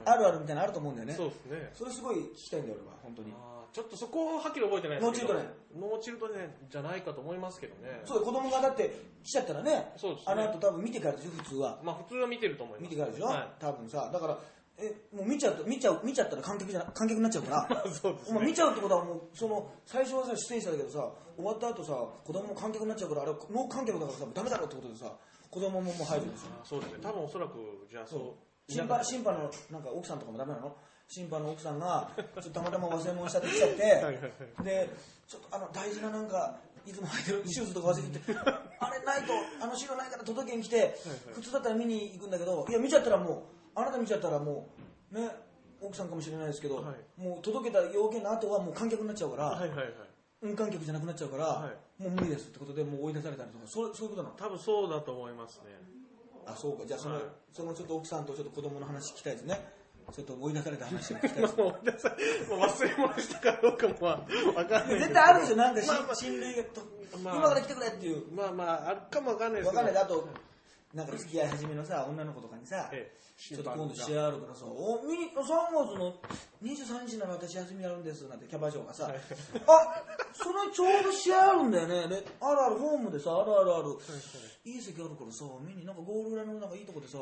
[0.06, 1.16] あるあるみたいなのあると思うんだよね。
[1.16, 1.72] そうですね。
[1.74, 3.34] それすごい聞きたいんだよ、俺は、本当に。
[3.74, 5.34] ちょっとそこをはっきり覚えてないですけど。
[5.34, 5.42] ノーチルドレ。
[5.42, 8.02] ンノーチルドレンじゃないかと思いますけどね。
[8.06, 8.92] そうだ子供がだって
[9.24, 10.34] 来ちゃったらね、そうですね。
[10.34, 11.80] あの後多分見てからでしょ、普通は。
[11.84, 12.90] まあ普通は見てると思います。
[12.90, 14.10] 見てからでしょ、は多分さ。
[14.12, 14.38] だから、
[14.80, 17.84] え、もう見ちゃうと、見ちゃう、見ちゃったら観客じゃな、観客になっちゃうから。
[17.86, 25.12] いそうですお前ね見ちゃうってことはもうその最初はさ出演者だけどさ終わった後さ子供も観客になっちゃうからあれノー観客だからさダメだろってことでさ
[25.50, 26.50] 子供ももう入るんですよ。
[26.62, 27.00] あそうですね。
[27.02, 30.76] 多分おそらくじゃあそう審判審判のなんか奥さんとかもダメなの？
[31.08, 33.78] 審判の奥さんがちょっとたまたま忘れ物したって来ちゃって
[34.64, 34.90] で
[35.28, 38.40] ちょっとあの大事ななんかいつも履いてるシューズとか忘れてて
[38.80, 40.96] あれないとあの資料ないから届けに来て
[41.34, 44.70] 普通だったら見に行くんだけどいや見ちゃったらもうあなた見ちゃったらも
[45.12, 45.30] うね
[45.80, 47.22] 奥さんかもしれないですけど、はい。
[47.22, 49.94] もう届けた要件の後はもう観客になっちゃうから、はいはいはい。
[50.42, 54.36] 無観客じゃなくなっちゃうから、はもう無理ですってことでもう追い出されたりとかそうそういうことなの？
[54.36, 55.78] 多分そうだと思いますね。
[56.48, 56.84] あそうか。
[56.88, 57.24] じゃあその,、はい。
[57.54, 59.62] そのちょっと奥さんとちょっと子供の話聞きたいですね
[60.14, 61.58] ちょっと追い出された話を聞きたいです。
[61.60, 61.72] もう
[62.62, 65.56] 忘れ物したかどうかもわかんない絶対あるでしょ。
[65.58, 66.16] なんかし、まあまあ。
[66.16, 66.82] 親類がと、
[67.24, 67.36] まあ。
[67.36, 68.32] 今から来てくれっていう。
[68.32, 69.82] まあまああるかもわかんないですけど。
[69.82, 69.94] わかんない。
[69.94, 70.28] であと
[70.94, 73.18] なんか付き合い始めのさ女の子とかにさ、ええ。
[73.38, 76.16] ちょっと今度試合あるからさ、お見に3月の
[76.64, 79.14] 23日なら私休みあるんですなんてキャバ嬢がさ、あ
[80.34, 82.08] それちょうど試合あるんだよね。
[82.08, 83.98] であるあるホームでさあるあるある、
[84.66, 87.20] いい席あるからさ見になんかゴール裏のなんかいいとこでさ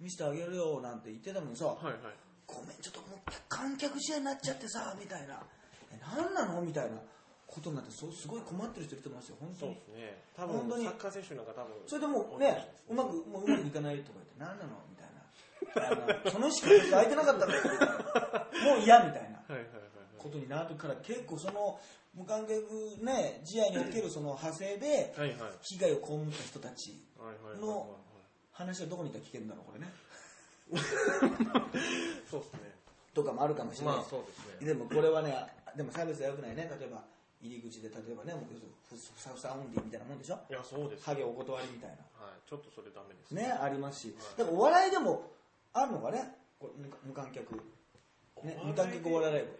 [0.00, 1.94] 見せてあげるよなんて言ってたのにさ、はいはい
[2.46, 3.18] ごめんちょっともう
[3.48, 5.38] 観客試合になっちゃってさみたいな。
[5.92, 6.62] え何なの？
[6.62, 6.96] みたいな
[7.50, 9.74] ことになってそうすごい困ってる人いると思いますよ本当に。
[9.74, 10.22] そうですね。
[10.36, 10.84] 多分本当に。
[10.84, 12.68] サッカー選手なんか多分それでもうね。
[12.88, 16.30] うまくもううまくいかないとか言って何なのみたいな。
[16.30, 21.80] そのしか空いてなかったんだよみたいなもう嫌みたいな はいはいはいことになるから結構その
[22.14, 22.60] 無観客
[23.02, 25.14] ね試合におけるその派生で
[25.62, 27.02] 被害を被った人たち
[27.60, 27.96] の
[28.52, 29.92] 話はどこにいたら聞けるんだろうこれね。
[32.30, 32.60] そうですね。
[33.14, 34.66] とかもあるかもしれない、まあそうですね。
[34.66, 35.34] でもこれはね
[35.76, 36.70] でも差別は良くないね。
[36.78, 37.02] 例えば
[37.40, 38.44] 入り口で例えばねもう
[38.88, 40.38] ふふさふさオンリーみたいなもんでしょ？
[40.50, 42.48] いやそうですハゲお断りみたいはい。
[42.48, 43.34] ちょっとそれダメです。
[43.34, 44.14] なねありますし。
[44.18, 44.38] はい。
[44.38, 45.22] だからお笑いでも
[45.72, 47.54] あるのがねこれ無無観客。
[48.44, 49.58] ね無観客お笑いライブ。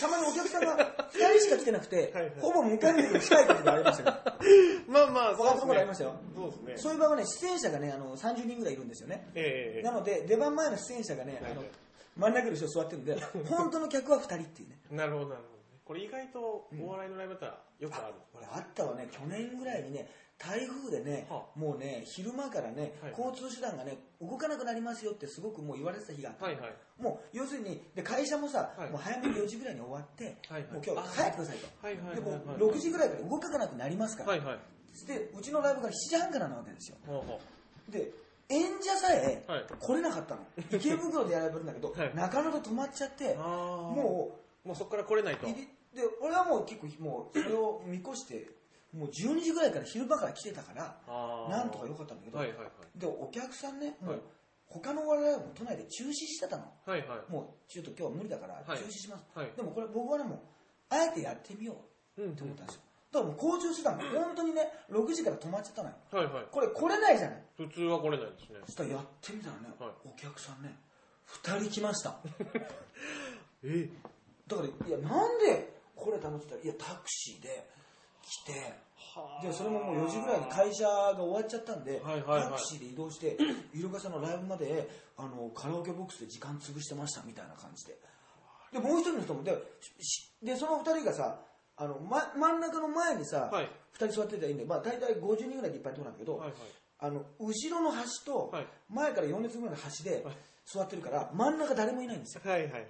[0.00, 2.32] たまにお客さんが2人しか来てなくてはいはい。
[2.40, 4.16] ほぼ無観客に近い時がありましたよ
[4.88, 6.14] まあまあ他のところありましたよ。
[6.34, 6.76] そうですね。
[6.78, 9.30] そういう場合はね出演者がねあの30人ぐらいいるんですよね。
[9.34, 11.70] ええなので出番前の出演者がねあのはいはい。
[12.16, 13.14] 真ん中に後ろ座ってるんで
[13.48, 14.78] 本当の客は2人っていうね。
[14.90, 15.48] なるほどなるほ
[15.90, 19.08] これ意外とお笑いのライブだったらよくある、これあったわね。
[19.10, 20.06] 去年ぐらいにね
[20.38, 23.10] 台風でね、はもうね昼間からね、はい。
[23.18, 27.02] 交通手段がね動かなくなりますよってすごくもう言われてた日があった、はいはい。
[27.02, 28.90] もう要するにで会社もさ、はい。
[28.90, 30.72] もう早めに4時ぐらいに終わって、はいはい。
[30.74, 34.58] もう今日あ帰ってくださいと、はいはいはいでもはい6時ぐらいから動かなくなりますから、はいはい。
[35.08, 36.98] でうちのライブが7時半からなわけですよ。
[37.04, 37.40] ほうほ
[37.90, 38.12] で
[38.48, 39.64] 演者さえはい。
[39.76, 42.14] 来れなかったの、池袋でやられるんだけど、 はい。
[42.14, 45.46] 中野で止まっちゃってうもうもうそこから来れないと。
[45.48, 48.50] 入りで俺はもう結構もうそれを見越して
[48.92, 50.96] もう12時ぐらいから昼間から来てたから
[51.48, 52.98] なんとか良かったんだけど、はいはいはい。
[52.98, 54.20] でお客さんねもう、はい
[54.72, 56.62] 他のお笑いも都内で中止してたの。
[56.86, 57.32] はいはい。
[57.32, 58.78] もうちょっと今日は無理だからはい。
[58.78, 59.50] 中止します、はい。
[59.56, 60.38] でもこれ僕はねもう
[60.90, 61.74] あえてやってみよ
[62.16, 62.82] ううんって思ったんですよ。
[63.10, 65.96] だからもう交通手段が本当にね6時から止まっちゃったのよ。
[66.12, 66.44] はいはい。
[66.52, 67.42] これ来れないじゃない。
[67.56, 68.58] 普通は来れないですね。
[68.66, 69.90] そしたらやってみたらね、はい。
[70.06, 70.78] お客さんね
[71.42, 72.14] 2人来ました。
[73.66, 73.90] え？
[74.46, 77.68] だからいやなんで来れたのって言ったらいやタクシーで
[78.22, 78.52] 来て
[78.96, 82.42] はでそれももう4時ぐらいに会社が終わっちゃったんで、はいはいはい。
[82.44, 83.36] タクシーで移動して
[83.74, 87.98] イルカさんのライブまであのカラオケボックスで時間潰してましたみたいな感じで。
[88.72, 89.52] でもう一人の人もで
[90.00, 91.40] しでその2人がさ
[91.76, 93.68] あの、ま、真ん中の前にさ、はい。
[93.98, 96.56] 2人座ってたらいいんで、まあ、大体50人ぐらいでいっぱいとこなんだけど、はいはい。
[97.00, 98.66] あの後ろの端とはい。
[98.88, 100.34] 前から4列ぐらいの端ではい。
[100.66, 102.42] 座ってるから真ん中誰もいないんですよ。
[102.44, 102.86] はいはいはい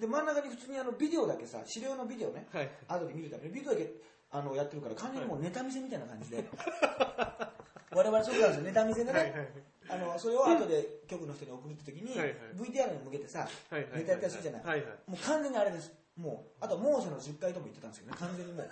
[0.00, 2.70] で真ん中に普通にあのビデオだけさ資料のビデオねはい。
[2.88, 3.90] 後で見るためにビデオだけ
[4.30, 6.42] あのやってるから完全にもうネタ見せみたいな感じで、
[7.94, 8.62] 我々そうなんですよ。
[8.64, 9.48] ネタ見せでね、はいはい
[9.86, 12.36] あのそれを後で局の人に送るって時に、はいはい。
[12.56, 14.86] VTR に向けてさ、はいはいネタやったりするじゃない、はいはい。
[15.06, 15.92] もう完全にあれです。
[16.16, 18.68] もうあと猛暑の10回とも言ってたんですけどね完全にもう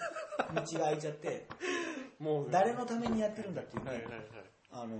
[0.54, 1.46] 道が開いちゃって
[2.18, 4.24] もう誰のためにやってるんだっていうね、はいはいはい。
[4.70, 4.96] あの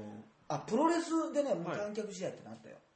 [0.49, 2.92] あプロレスでね無観客試合ってなったよ、あ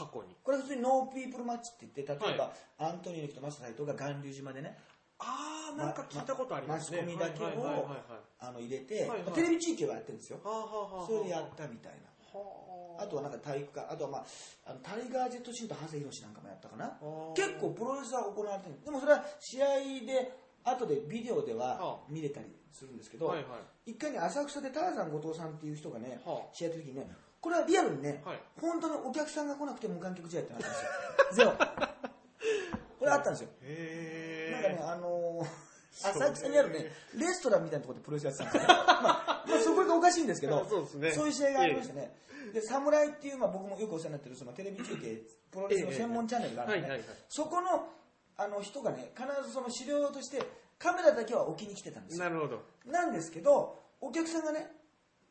[0.00, 0.34] 過去に。
[0.42, 4.78] これ普通に no people match って言って例えば、はアントニオ猪木とマサ斎藤が巌流島でね。
[5.18, 7.02] ああなんか聞いたことありますね。
[7.02, 8.20] マスコミだけをはいはいはいはい。
[8.40, 9.32] あの入れて、はいはい。
[9.32, 10.40] テレビ中継はやってるんですよ。
[10.42, 12.08] はあはあはあそれでやったみたいな。
[12.32, 13.06] はあ。
[13.06, 14.24] とはなんか体育館あとはまあ
[14.64, 16.96] あのタイガー・ジェット・シンと長谷博なんかもやったかな。
[17.02, 17.32] ー。
[17.34, 18.80] 結構プロレスは行われてる。
[18.82, 19.66] でもそれは試合
[20.08, 20.32] で
[20.64, 22.08] 後でビデオでははあ。
[22.08, 23.90] 見れたりするんですけど、はいはい。
[23.92, 26.54] 一回ね浅草でターザン後藤さんっていう人がね、はあ。
[26.54, 27.10] 試合やった時にね
[27.40, 28.40] これはリアルにね、はい。
[28.60, 30.88] 本当にお客さんが来なくて無観客試合ってなったんですよ。
[31.32, 31.52] ゼロ。
[32.98, 33.48] これあったんですよ。
[33.62, 35.70] へなんかねえ、あのー
[36.02, 38.68] 浅草にあるね、レストランみたいなところでプロレスやってたんですよ。
[38.68, 41.12] まあ、まあ、そこがおかしいんですけど、 そうね。
[41.12, 42.16] そういう試合がありましたね。
[42.52, 47.88] で、侍っていう、まあ、僕もよくお世話になってる、そのテレビ中継、プロレスの専門チャンネルがあるんで、そこの、
[48.36, 50.42] あの人がね、必ずその資料として、
[50.78, 52.24] カメラだけは置きに来てたんですよ。
[52.24, 52.62] なるほど。
[52.86, 54.72] なんですけど、お客さんがね、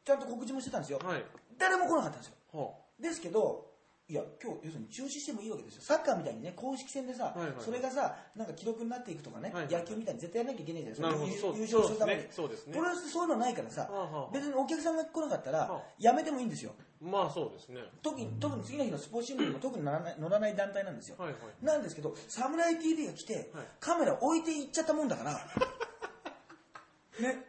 [0.06, 1.00] ちゃんと告知もしてたんですよ。
[1.00, 1.26] はい
[1.60, 2.34] 誰も来なかったんですよ。
[2.54, 3.70] はですけど、
[4.10, 5.82] いや、今日、要するに中止してもいいわけですよ。
[5.84, 7.64] サッカーみたいにね、公式戦でさ、はいはいはい。
[7.64, 11.48] それがさ、なんか記録になっていくとかね、はいはい野球みたいに絶対やらなきゃいけないじゃないですか。
[11.54, 12.24] 優優勝するために。
[12.32, 12.74] そうですね。
[12.74, 16.72] プロレスってそういうのないからさ、は別にお客さんが来なかったらはあ、やめてもいいんですよ。
[17.00, 17.82] まあそうですね。
[18.02, 21.16] 特に、特に次の日のスポーツ新聞にも特に乗らない乗らない団体なんですよ。
[21.20, 21.64] はいはい。
[21.64, 23.66] なんですけど、サムライ TV が来て、はい。
[23.80, 25.34] カメラ置いていっちゃったもんだから、
[27.22, 27.46] ね、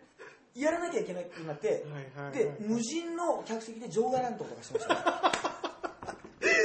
[0.61, 1.79] やらなきゃいけなくなって、はい
[2.16, 5.01] はいはいで、無人の客席で場外乱闘とかしてましたね。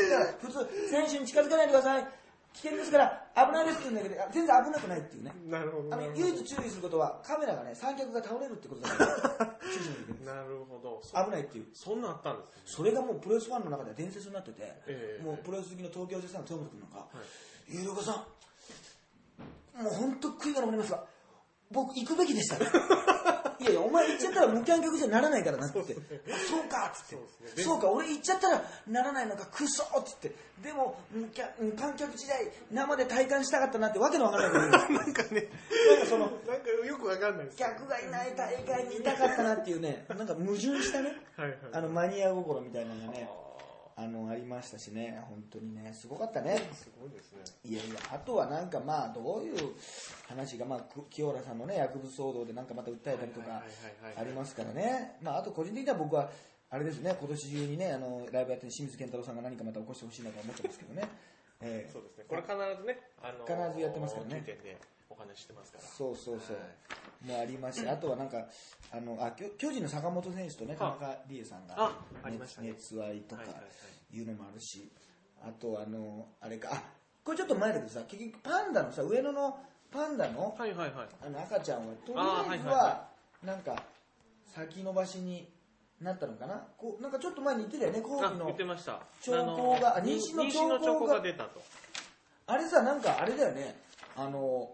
[0.10, 2.08] だから、普通、選手に近づかないでください。
[2.54, 5.34] 危険ですから、危ないですって言うんだけど、あ全然危なくないっていうね。
[5.46, 10.36] なるほどあの、唯一注意することは、カメラがね、三脚が倒れるってことだから、注意しなきゃいけない。
[10.36, 11.68] なるほどそ危ないっていう。
[11.74, 17.08] そんなんあったんですねそれがもうプロレスファンの中では伝説になってて、ええもうプロレス好きの東京ジェスターの豊本君なんか、は
[17.68, 18.12] 有岡さ
[19.80, 21.06] ん、もう本当悔いが残りますが、
[21.72, 22.56] 僕行くべきでした。
[23.60, 25.84] いやいや、お前行っちゃったら無観客じゃならないからなって。
[25.86, 27.62] 言って、あそうかっつって。
[27.62, 34.72] そうか、俺行っちゃったらならないのか、クソっつって、でも無観無観客時代、生で体感したかったなってわけのわからない。
[34.72, 35.48] こ となんかね。
[35.90, 41.60] なんかその、なんかよくわかんないです客がいない大会にいたかったなっていうね、なんか矛盾したね、はいはい。
[41.74, 43.30] あのマニア心みたいなのがね、
[43.98, 46.56] ああの、ありましたしね、本当にね、すごかったね。
[46.72, 47.40] ーすごいですね。
[47.64, 49.56] いやいや、あとはなんかまあ、どういう
[50.28, 53.64] 話が、まあ、く清原さんのね、薬物騒動でなんかまた訴えたりとか
[54.18, 55.18] ありますからね。
[55.22, 56.30] まあ、あと個人的には僕は、
[56.70, 61.08] あれですね、今年中にね、あの、ライブやってる清水健太郎さんが何かまた起こしてほしいなと思ってますけどね。
[61.62, 61.92] ええ。
[61.92, 62.26] そうですね。
[62.28, 64.44] これ必ずねあの必ずやってますからね
[65.18, 65.84] お話ししてますから。
[65.88, 66.58] そうそうそう。
[66.58, 67.28] はい。
[67.28, 68.46] もうありまして、あとはなんか、
[68.92, 71.92] あの、あ、巨巨人の坂本選手とね、田は中理恵さんがあ
[72.24, 72.70] ありましたね。
[72.70, 73.48] 熱愛とかは
[74.14, 74.92] いうのもあるし、
[75.44, 76.84] あとあの、あれか、あ、
[77.24, 79.58] これちょっと前だけどさ、結局パンダのさ、上野の
[79.92, 81.08] パンダのはいはいはい。
[81.26, 83.08] あの赤ちゃんはとりあえずは
[83.44, 83.82] なんか
[84.54, 85.48] 先延ばしに
[86.02, 86.68] なったのかな？
[86.78, 88.54] こうなんかちょっと前に言ってたよね交あ尾の
[89.22, 90.36] 兆候が妊娠
[90.68, 91.64] の兆候が出たと。
[92.48, 93.76] あれさなんかあれだよね。
[94.18, 94.70] あの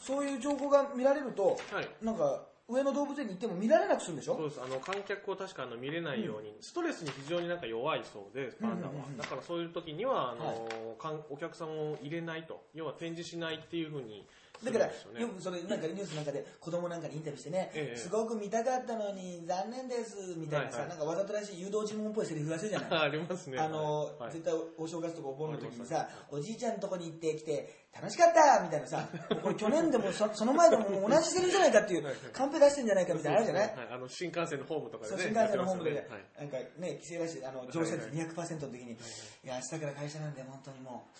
[0.00, 1.88] そういう情報が見られるとはい。
[2.02, 4.36] なんか上野動物園に行っても見られなくするんでしょ？
[4.36, 4.60] そうです。
[4.64, 8.98] あの観客を確かあの見れないように、ストレスに非常になんか弱いそうでパンダは、うん。
[8.98, 10.56] うんうんだからそういう時にはあの、はい。
[11.00, 12.62] かんお客さんを入れないと。
[12.74, 14.86] 要は展示しないっていうふうにすだから
[15.20, 23.00] よくそれなんかニュースなんかで子供なんかにインタビューしてね、ええすごく見たかったのに残念ですみたいなさ、なんかわざとらしい誘導尋問っぽいセリフ言わせるじゃない。
[23.00, 23.58] ありますね。
[23.58, 24.32] あの、はい。
[24.32, 29.08] 絶対お正月とかお盆の時にさ、おじいちゃんのとこに行ってきて、楽しかったみたいなさ、
[29.42, 34.08] これ去年でもそ その前でも同じセリフじゃないかっていうカンペ出してんじゃないかみたいなのあるじゃない？
[34.08, 38.96] 新幹線のホームとかで新幹線のホームで、なんかね、規制だし、あの乗車率はい200%の時に、い
[39.44, 41.16] や、明日から会社なんで本当にもう、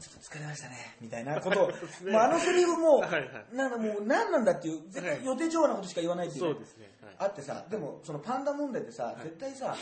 [0.00, 3.46] ちょっと疲れましたね、みたいな ことを、すねもうあのセリフも、はいはい。
[3.52, 6.44] なんかもう何なんだっていう、絶対予定調和なことしか言わないっていう。
[6.44, 7.14] そうですね、はい。
[7.18, 9.74] あってさ、でもそのパンダ問題ってさ、絶対さ、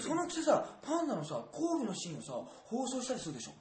[0.00, 2.32] そのくせさ、パンダのさ、交尾のシーンをさ、
[2.64, 3.52] 放送したりするでしょ。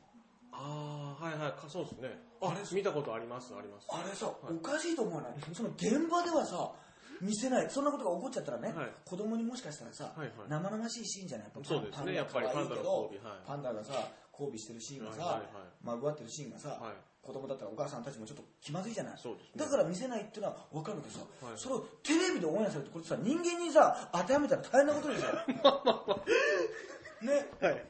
[0.54, 1.52] ああはいはい。
[1.54, 2.18] かそうですね。
[2.42, 3.88] あ見たことありますあります。
[3.90, 5.34] あれさ、おかしいと思わない？
[5.54, 6.72] その現場ではさ、
[7.20, 7.70] 見せない。
[7.70, 8.92] そんなことが起こっちゃったらね、はい。
[9.06, 10.32] 子供にもしかしたらさ、はいはい。
[10.48, 11.48] 生々しいシーンじゃない？
[11.48, 12.14] やっぱそうですね。
[12.16, 13.40] やっぱりパンダの交尾はい。
[13.46, 13.94] パンダがさ、
[14.32, 16.80] 交尾してるシーンがさ、はいはいはいまぐわってるシーンがさ、はい。
[17.22, 19.14] 子供だったらお母さんたちもちょっと気まずいじゃない。
[19.14, 19.20] ね。
[19.56, 25.28] だから見せないっていうのは分かるけどさ、はいそれをテレビでオンエアされてこれさ人間にさ当てはめたら大変なことでしょ
[27.22, 27.46] ね。
[27.62, 27.86] はい。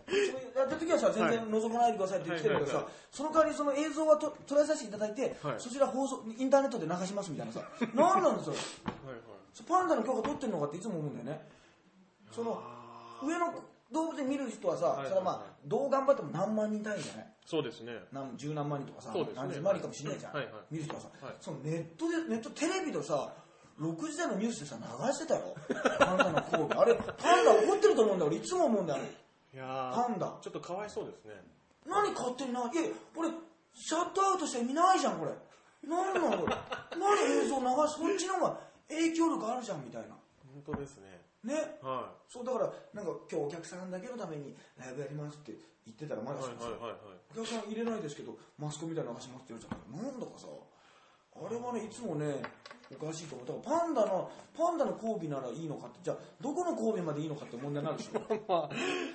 [0.56, 5.56] やった時はさ全然覗かないでくださいって言ってるけどさ、その代わりその映像はと捉えさせていただいて、はい。
[5.60, 7.62] そちら放送インターネットで流しますみたいなさ
[7.95, 8.54] 何なんですよ。
[8.54, 9.21] はいはい。
[9.67, 11.47] パンダの許可取ってんのかっていつも思うんだよね。
[12.34, 12.62] その
[13.23, 13.54] 上の
[13.91, 15.10] 動物園見る人はさ、はいはいはい。
[15.10, 17.27] それはまあどう頑張っても何万人単位じゃない？
[17.45, 17.93] そうですね。
[18.12, 19.41] 何十何万人とかさ、そうですね。
[19.41, 20.54] 何十万人かもしれないじゃん、はいはい。
[20.71, 21.36] 見る人はさ、はい。
[21.39, 23.34] そのネットでネットテレビでさ
[23.80, 25.56] 6時台のニュースでさ流してたよ
[25.99, 28.32] パンダの交尾あれパンダ怒ってると思うんだよ。
[28.32, 29.04] 俺いつも思うんだよ。
[29.54, 30.38] いやーパンダ。
[30.41, 31.34] ちょっとかわいそうですね。
[31.86, 32.69] 何勝手にないや
[33.15, 33.30] これ
[33.73, 35.32] シャットアウトして見ないじゃんこれ。
[35.84, 36.38] 何なの？
[36.38, 36.56] これ。
[36.99, 37.97] 何映像流す？
[37.99, 40.10] そっちの方が影響力あるじゃんみたいな。
[40.65, 41.11] 本当ですね
[41.43, 41.80] ね。
[41.82, 45.54] はそうだからなんか今日お客さんだけのためにライブやりますって
[45.86, 46.95] 言ってたらまだはいはいはい
[47.32, 50.47] お客さん入れないですけどマスコミみたいなの流しますって言われちゃったなんだかさ
[51.34, 52.41] あれはねいつもね
[52.99, 53.47] おかしいと思う。
[53.47, 58.19] だからパンダのパンダの交尾ならいいのかってじゃあどこの交尾までいいのかって問題になるでしょ。
[58.47, 58.69] まあ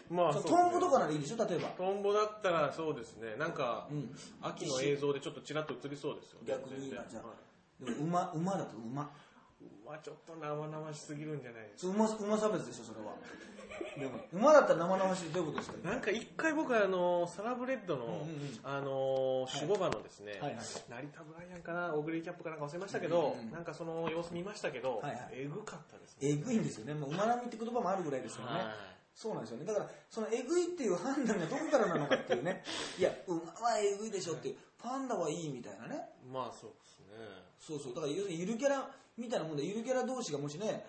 [0.08, 0.40] まあね。
[0.42, 1.68] トンボとかならいいでしょ例えば。
[1.70, 3.36] トンボだったらそうですね。
[3.36, 4.16] なんか、うん。
[4.40, 6.46] 秋の映像でちょっとちらっと映りそうですよね。
[6.46, 7.84] 逆にじゃあはい。
[7.84, 9.10] でも馬馬だと馬
[9.84, 13.14] 馬ちょっと生々しすぎるんじゃないですそう馬馬差別でしょそれは。
[13.98, 18.60] でも馬だったら生々しいどういうことですかかなんか一回僕あのサラブレッドの、うんうんうん。
[18.62, 20.64] あの守護馬のですね、はいはい。
[20.64, 23.52] 成田ブライアンかなオグリーキャップかなんか忘れましたけど、うんうんうん。
[23.52, 25.28] なんかその様子見ましたけど、はいはい。
[25.32, 26.28] えぐかったですね。
[26.28, 26.94] えぐいんですよね。
[26.94, 28.62] もう馬並みって言葉もあるぐらいですよね、はい。
[29.14, 29.64] そうなんですよね。
[29.64, 32.62] だからそのえぐいっていう判断がどこからなのかっていうね。
[32.98, 36.12] いや馬はえぐいでしょっていうパンダはいいみたいなね。
[36.30, 37.06] まあそうですね。
[37.58, 37.94] そうそう。
[37.94, 40.80] だから要するにゆるキャラみたいなもんでゆるキャラ同士がもしね、はい。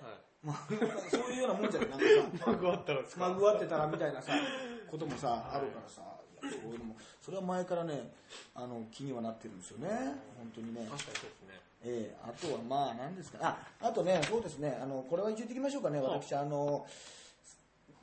[0.44, 0.68] まあ、
[1.10, 1.90] そういうようなもんじゃない。
[1.90, 2.06] なんか
[2.40, 3.30] さまぐわったらですか？
[3.30, 4.34] まぐわってたらみたいなさ
[4.92, 8.12] こともさあるからさいそういうのも、それは前からね、
[8.54, 9.90] あの、気にはなってるんですよね。
[10.38, 10.82] 本当にね。
[10.90, 11.60] 確かにそうですね。
[11.84, 12.18] ええ。
[12.24, 14.78] あとはまあ何ですかああとねそうですね。
[14.82, 16.00] あのこれは一応言ってきましょうかね。
[16.00, 16.20] はい。
[16.20, 16.86] 私あの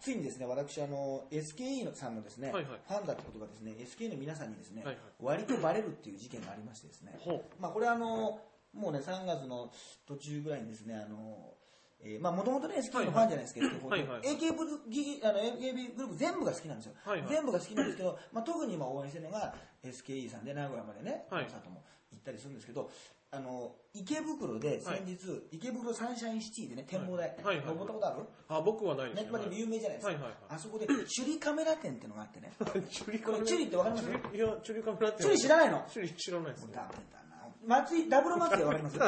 [0.00, 2.80] ついにですね私あの SKE のさんのですね、はいはい。
[2.86, 5.04] ファンだってことがですね SKE の皆さんにですね、はいはい。
[5.20, 7.16] 割とバレるっていう事件がありましてですね。
[7.20, 7.42] ほう。
[7.60, 8.38] まあこれはあの
[8.74, 9.70] もうね3月の
[10.06, 11.54] 途中ぐらいにですねあの
[12.00, 14.20] えーまあもともとね SKE のファンじゃないですけど、はいはい。
[14.22, 17.28] AK ブルギあの AKB グループ全部が好きなんですよ、はいはい。
[17.30, 21.44] 全部が好きなんですけど、まあ、特に今応援してるのが SKE さんで名古屋までね、はい。
[21.44, 21.82] コンサートも
[22.12, 22.90] 行ったりするんですけど
[23.30, 25.18] あの池袋で先日、
[25.50, 27.66] 池袋サンシャインシティでね展望台、はいはいはい。
[27.66, 28.22] 登ったことある？
[28.48, 30.34] あ、僕はないですね、まあ、でも有名じゃないですか、はいはいはい。
[30.50, 32.52] あそこで チュリカメラ店っていうのがあってね。
[32.90, 34.06] チュリこれチュリってわかります？
[34.06, 35.22] チュリいや、チュリカメラって。
[35.22, 35.84] チュリ知らないの？
[35.90, 36.72] チュリ知らないですね。
[36.74, 37.18] ダメだ。
[37.18, 37.23] な
[37.66, 39.06] 松井ダブル松井わかります ま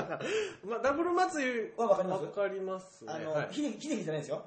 [0.76, 2.24] あ、ダブル祭りはわかります。
[2.24, 3.12] わかりますね。
[3.12, 3.54] あの、はい。
[3.54, 4.44] 秀樹秀樹じゃないですよ。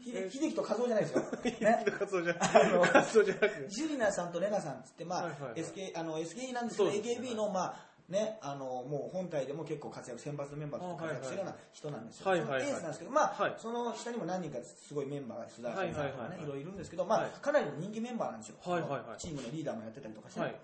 [0.00, 0.30] 秀え？
[0.30, 1.22] 秀樹と和夫じゃないですよ、
[1.60, 3.68] ね、活動じゃなあのくて、活動じゃなくて。
[3.68, 5.60] ジュリナさんとレナさんっつって、まあはいはいはい。
[5.60, 6.96] SK あの SKE なんですけど、ね。
[6.98, 12.62] AKB の、まあね、あのもう本体でも結構活躍選抜のメンバーと活躍してるような人なんですよ、はいはいはい。
[12.62, 13.54] エースなんですけど、まあはい。
[13.58, 17.30] その下にも何人かすごいメンバーが須田さんとかね、はいろいろいるんですけど、まあはい。
[17.30, 20.40] かなりの人気メンバーなんですよ、はいはいはいチームのリーダーもやってたりとかして。
[20.40, 20.60] ね、はい。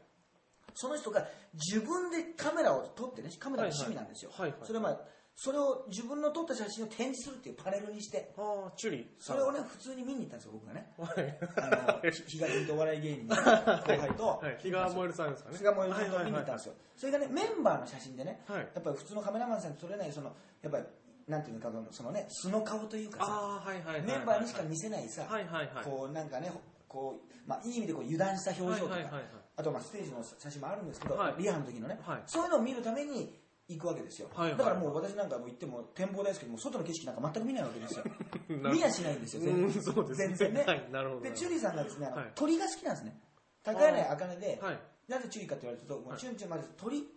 [0.75, 4.31] その人が自分でカメラを撮ってね、カメラが趣味なんですよ。
[4.35, 5.01] はいはいそれはまあ、
[5.37, 9.11] それを自分の撮った写真を展示するっていうパネルにして、ああ、チュリ。
[9.19, 10.93] それをね、普通に見に行ったんですよ、僕がね。
[10.97, 11.39] はい。
[11.57, 14.59] あの、 日がとお笑い芸人の 後輩と、はい。
[14.59, 15.59] 日川燃えるさんですかね。
[15.59, 16.75] 日が燃えるさんと見に行ったんですよ。
[16.97, 20.85] それがね、メンバーの写真でね、はいやっぱり普通のカメラマンさんに撮れない、その、やっぱり、
[21.27, 23.73] なんていうのか、そのね、素の顔というかさ。
[24.07, 25.85] メンバーにしか見せないさ、はいはいはい。
[25.85, 26.53] こうなんかね、
[26.87, 33.39] こう、まあいい意味でこう油断した表情とか、はいはいはいはいあとまあステージの写真もあるんですけど、はいリハの時のね、はいそういうのを見るために
[33.69, 34.29] 行くわけですよ。
[34.35, 38.05] はいはいだからもう私なんかもう行っても展望台ですけども、外の景色なんか全く見ないわけですよ。
[38.49, 39.83] 見やしないんですよ、全うん、然。
[39.83, 40.35] そうですね。
[40.37, 40.65] 全然ね。
[40.67, 41.21] はい、なるほど。
[41.23, 43.21] で、チュリーさんがですね、はい鳥が好きなんですね。
[43.63, 44.81] 高柳茜で、はい。
[45.09, 47.09] なぜチュリーかって言われると、もうはいチュンチュンまず鳥、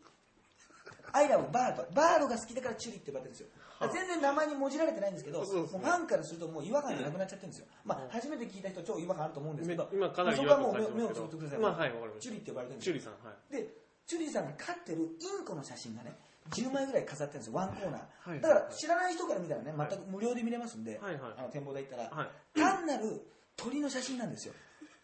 [1.12, 3.67] アイラブバード、バードが好きだからチュリーって呼ばれてるんですよ。
[3.80, 7.68] はあ全然名前にもじられてないんですけど、そうですねもうファンからするともう違和感がなくなっちゃってるんですよ。
[7.86, 11.60] まあは、初めて聞いた人超違和感あると思うんですけど、今かなりまあそこはもう違和感目をつぶってください。
[11.60, 12.94] まあはいわかりましたチュリーって呼ばれてるんですよ。
[12.94, 13.54] チュリさん、はい。
[13.54, 13.74] で、
[14.08, 16.14] チュリーさんが飼ってるインコの写真がね、
[16.52, 18.32] 10枚ぐらい飾ってるんですよ、ワンコーナー。
[18.32, 22.60] はいだから知らない人から見たらね、全く無料で見れますんで、はいはいあの展望台行ったら、はい。
[22.60, 23.22] 単なる
[23.56, 24.54] 鳥の写真なんですよ。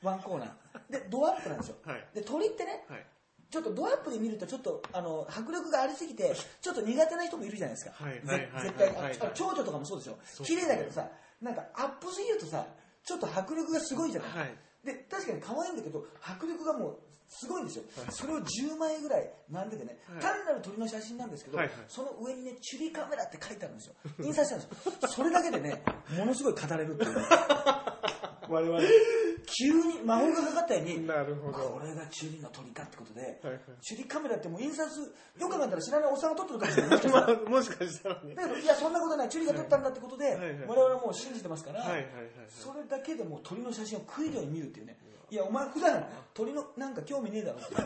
[0.01, 0.91] ワンコーナー。
[0.91, 1.75] で、ドアップなんですよ。
[1.85, 2.07] はい。
[2.13, 3.05] で、鳥ってね、はい。
[3.53, 8.63] ちょっとドアップで見るとちょっとあの迫力がありすぎてちょっと苦手な人もいるじゃないですか、はいぜはいはい。
[8.63, 10.17] 絶対、はいはいあ蝶々とかもそうですよ。
[10.25, 11.07] そう綺麗だけどさ
[11.39, 12.65] なんかアップすぎるとさ
[13.05, 14.55] ちょっと迫力がすごいじゃない、はい。
[14.83, 16.97] で確かに可愛いんだけど迫力がもう
[17.29, 18.11] すごいんですよ、はい。
[18.11, 20.19] それを10枚ぐらい並んでてね、はい。
[20.19, 21.75] 単なる鳥の写真なんですけど、はいはい。
[21.87, 23.93] その上にねチュリカメラって書いてあるんですよ。
[24.23, 25.07] 印刷したんですよ。
[25.13, 25.83] それだけでね
[26.17, 27.21] ものすごい語れるっていうね。
[28.49, 28.81] 我々
[29.45, 31.57] 急に魔法がかかったようになるほど。
[31.57, 38.35] これがチュリの鳥かってことで、はいはいチュリカメラってもう印刷よく考えたら知らないおっさんが撮ってるかもしれないまあ、 もしかしたらね。
[38.35, 42.11] だけどいやそんなことないチュリが撮ったんだってことで、はいはい我々はもう信じてますから、はいはいはい。
[42.49, 44.97] それだけでもう鳥の写真を食いるように見るっていうね
[45.29, 47.83] いやお前普段鳥のなんか興味ねえだろってね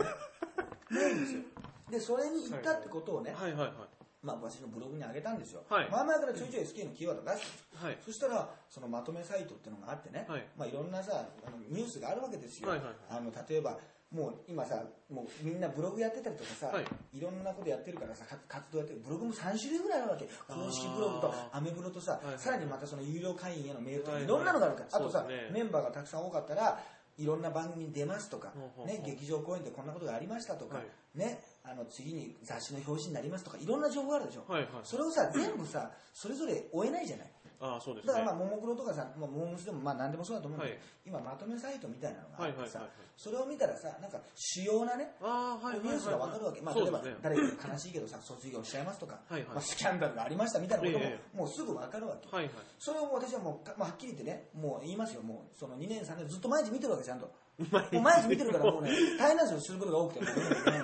[1.02, 1.42] ないんですよ
[1.90, 3.97] でそれに行ったってことをね、はいはいはい。
[4.24, 5.90] まあ、私のブログに上げたんですよ、はい。
[5.90, 7.98] 前々からちょいちょい SK のキーワード出してはい。
[8.04, 10.46] そしたらそのまとめサイトっていうのがあってね、はい。
[10.58, 13.78] まあ、いろんなさあのニュースがあるわけですよ、はいはいあの例えば
[14.08, 16.86] もう今さもうみんなブログやってたりとかさ、はい。
[17.12, 20.26] い、ろんなことやってるからさか活動やってるブログも3種類ぐらいあるわけ。
[20.48, 24.28] 公式ブログとアメブロとさ、はいはいさらにまたその有料会員へのメールとか、はいはいい。
[24.28, 25.52] ろんなのがあるから、あとさ、ね。
[25.52, 26.80] メンバーがたくさん多かったら
[27.18, 28.54] いろんな番組に出ますとか、
[28.86, 31.18] ね、劇場公演でこんなことがありましたとか、はい。
[31.18, 34.70] ね、あの次に雑誌の表紙になりますとかいろんな情報があるでしょ、はいはい。
[34.84, 38.14] それをさ全部さそれぞれ追えないじゃないああ、そうですね。
[38.14, 45.86] だからまあ、ももクロとかさ、まあ、モームスでもまあ何でもそうだと思うんだけど、はい今まとめサイトみたいなのがあってさ、はいはいはいはいそれを見たらさ、なんか主要なね、ああ、はいはいはい。
[45.88, 46.62] ニュースがわかるわけ。
[46.62, 47.02] まあ、例えば。
[47.24, 52.30] 誰か悲しいけどさ、卒業しちゃいますとか、はいはいまあ、スキャンダルがありましたみたいなことも、えもうすぐわかるわけ。
[52.30, 52.54] はいはい。
[52.78, 57.32] それをもう私はもうか、まあ、はっきり言ってね、もう言いますよ、もうその2年3年ずっと毎日見てるわけちゃんと。
[57.72, 60.82] 毎日もう毎日見てるからもうね、大変なんですよ、することが多くても見なきゃい。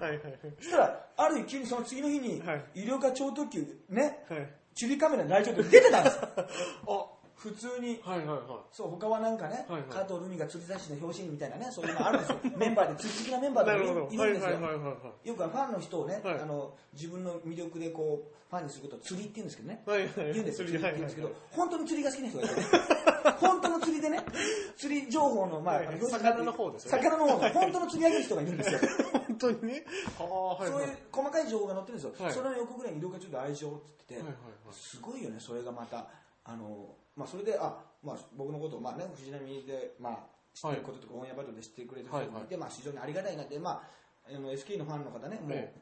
[0.00, 0.20] はいはい
[0.58, 4.48] そしたら、ある日急にその次の日にはい、医療課超特急、ね、はい。
[4.74, 6.28] チュリカメラに来庁って出てたんですよ。
[7.36, 8.00] あ普通に。
[8.02, 12.38] はいはいはそう、他はなんかね、はいはい加藤ルミが釣り雑誌の表紙にみたいなね、そういうのあるんですよ。
[12.56, 13.86] メンバーで釣り好きなメンバーい。
[13.86, 14.50] なとかいるんですよ。
[14.50, 14.94] はいはいはいはいは
[15.24, 15.28] い。
[15.28, 19.82] よくはファンの人をね、はいあの自分の魅力でこうファンにすることを釣りって言うんですけどね。
[19.86, 20.10] はいはい。
[20.14, 22.66] 言うんですよ、釣りって言うんですけど、はい本当に釣りが好きな人がいてね。
[23.40, 24.24] 本当の釣りでね、
[24.76, 28.78] 釣り情報の、まあ、はい表紙魚の方ですよね魚の方の、本当の釣り上げる人がいるんですよ。
[29.26, 29.84] 本当にね。
[30.18, 30.70] はいはい。
[30.70, 32.24] そういう細かい情報が載ってるんですよ。
[32.24, 34.32] はいそれの横ぐらいに色がちょっと愛情って言ってて、はいはい
[34.66, 36.06] はいすごいよね、それがまた。
[36.44, 40.18] あの、まあ、それで、あ、まあ、僕のことを、まあね、藤波で、まあ、
[40.54, 43.82] 知ってることとか、オンエアバトルで知ってくれてる人もいて、まあ、非常にありがたいなって、まあ、
[44.28, 45.72] あの SK のファンの方ね、もう、え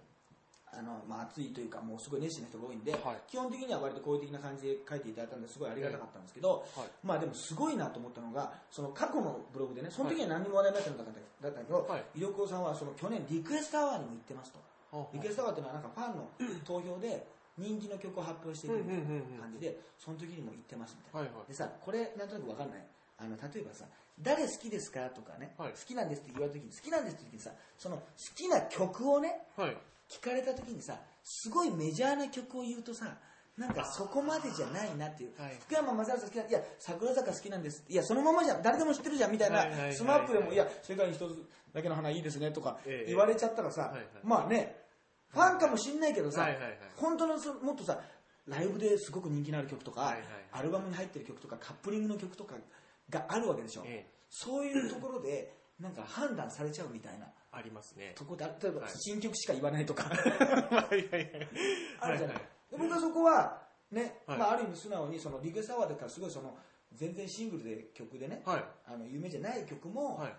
[0.77, 3.01] あのまあ、熱いというか、もうすごい熱心な人が多いんで、はい。
[3.31, 5.59] 基本的には割と好意的な感じで書いていただいたんです。
[5.59, 6.89] ごいありがたかったんですけど、はい。
[7.05, 12.05] まあでもすごいなと思ったのが、その過去のブログでね、その時は何にも話題になってなかったんだけど、はい。
[12.17, 14.59] 伊力さんはその去年リクエストアワーにも行ってますと。
[14.93, 15.07] あ。
[15.13, 17.27] リクエストアワーっていうのはなんかファンの投票で
[17.59, 21.29] 人気の曲を発表していくみたいな感じで、その時にも行ってますみたいな。
[21.29, 21.49] はいはい。
[21.49, 22.85] でさ、これなんとなくわかんない。
[23.19, 23.87] あの、例えばさ、
[24.21, 25.73] 誰好きですかとかね、はい。
[25.73, 28.03] 好きなんですって言われた時に、好きなんですって時にさ、その好
[28.35, 29.77] きな曲をね、はい。
[30.09, 33.17] 聞かれた時にさ、すごいメジャーな曲を言うとさ、
[33.57, 35.41] なんかそこまでじゃないなっていう。
[35.41, 35.57] はい。
[35.61, 37.85] 福山雅治さん好きな、いや、桜坂好きなんです。
[37.89, 43.11] いや、そのままじゃん、誰でも知ってるじゃん、みたいな、スマップでも、いや、世界に一つだけの花いいですね、とかええ。
[43.11, 43.95] 言われちゃったらさ、
[44.25, 44.84] まあね、
[45.35, 46.79] ファンかもしんないけどさ、はいはいはい。
[46.97, 48.01] 本当のそもっとさ、
[48.47, 50.29] ライブですごく人気のある曲とか、はいはいはい。
[50.53, 52.55] アルバムに入ってる曲とか、カップリングの曲とか
[53.11, 53.83] があるわけでしょ。
[53.87, 54.15] ええ。
[54.31, 57.27] そういうところで、なんか判断されちゃうみたいな。
[57.51, 58.13] ありますね。
[58.17, 58.91] とこで、例えばはい。
[58.97, 61.49] 新曲しか言わないとか、 はいはいはい。
[62.01, 62.37] あるじゃない。
[62.37, 63.63] はいで僕はそこは、
[63.93, 64.39] ね、はい。
[64.39, 66.57] まあある意味素直に、そのリクエストアワーだからすごいその、
[66.93, 68.65] 全然シングルで曲でね、はい。
[68.87, 70.37] あの有名じゃない曲もはい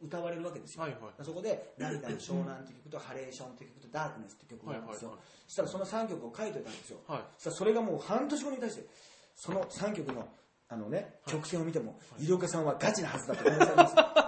[0.00, 0.82] 歌われるわけですよ。
[0.82, 5.10] はいはいそこで、涙の湘南って曲と、ハレーションって曲と、ダークネスって曲があるんですよ。
[5.10, 6.98] はいはいそしたらその3曲を書いておいたんですよ。
[7.06, 8.86] はいそしたらそれがもう半年後に対して、
[9.34, 10.28] その3曲の、
[10.68, 14.24] あのね、曲線を見ても、医療家さんはガチなはずだと思いますよ。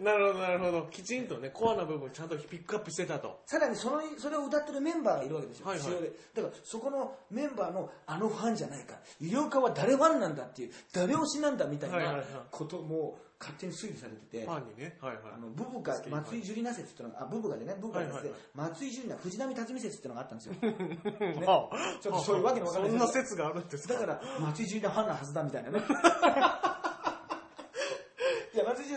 [0.00, 0.82] なるほどなるほど。
[0.90, 3.40] きちんとねコアな部分ちゃんとピックアップしてたと。
[3.46, 5.90] さらにそのそれを歌ってるメンバーがいるわけですよ、はいはい。
[5.90, 6.12] で。
[6.34, 8.94] だからそこのメンバーのあのファンじゃないか。
[9.20, 14.96] 医療家は誰ファンなんだっていう誰推しなんだみたいなことも勝手に推理されてて、ファンにね。
[15.00, 15.22] はいはい。
[15.34, 18.34] あのブブカ松井樹里奈説っていうのがあブブカでねブブカで、はいはいはい。
[18.54, 20.54] 松井樹里奈藤波辰巳説っていうのがあったんですよ。
[21.46, 22.90] あちょっとそういうわけのわかんない。
[22.90, 23.94] そんな説があるんですか。
[23.94, 25.80] だから松井樹里奈ファンなはずだみたいなね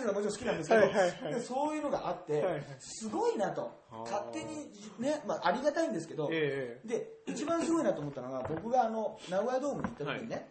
[0.03, 1.33] いや松井樹里奈さんもちろん好きなんですけど、はいはいはい。
[1.35, 2.43] でそういうのがあって、
[2.79, 3.71] すごいなと。
[4.05, 10.47] 勝手にね、まあ、ありがたいんですけど、えで一番すごいなと思ったのが僕があの名古屋ドームに行った時にね、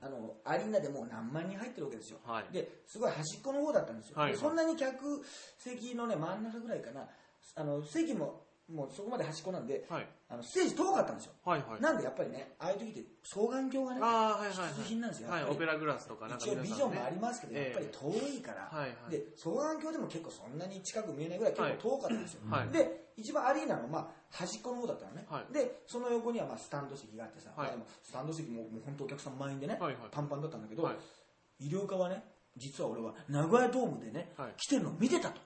[0.00, 2.52] あのアリーナでもう何万人入ってるわけですよ、はい。
[2.52, 4.32] ですごい端っこの方だったんですよ、はい。
[4.32, 5.22] でそんなに客
[5.58, 7.08] 席のね真ん中ぐらいかな。
[7.56, 10.06] あの席ももうそこまで端っこなんで、えはい。
[10.30, 11.82] あのステージ遠かったんですよ、はいはい。
[11.82, 14.68] なんでやっぱりねああいう時って双眼鏡がねはいはいはい。
[14.72, 17.62] 必需品なんですよはいオペラグラスとかなんか一応ビジョンもありまますけど、ええ。
[17.64, 19.10] やっぱり遠いから、はいはい。
[19.10, 22.68] で双眼鏡でも結構そんなに近く見えないぐらい結構遠かったんですよ、はい。
[22.68, 25.52] で一番アリーナの、まあ、端っこの方だったのね、はい。
[25.52, 30.02] でその横にはまあスタンド席があってさ、でもスタンド席ももう本当お客さん満員でね、はいはい。
[30.10, 31.68] パンパンだったんだけど、はい。
[31.68, 32.24] 医療科はね
[32.56, 34.52] 実は俺は名古屋ドームでね、はい。
[34.56, 35.40] 来てるのを見てたと。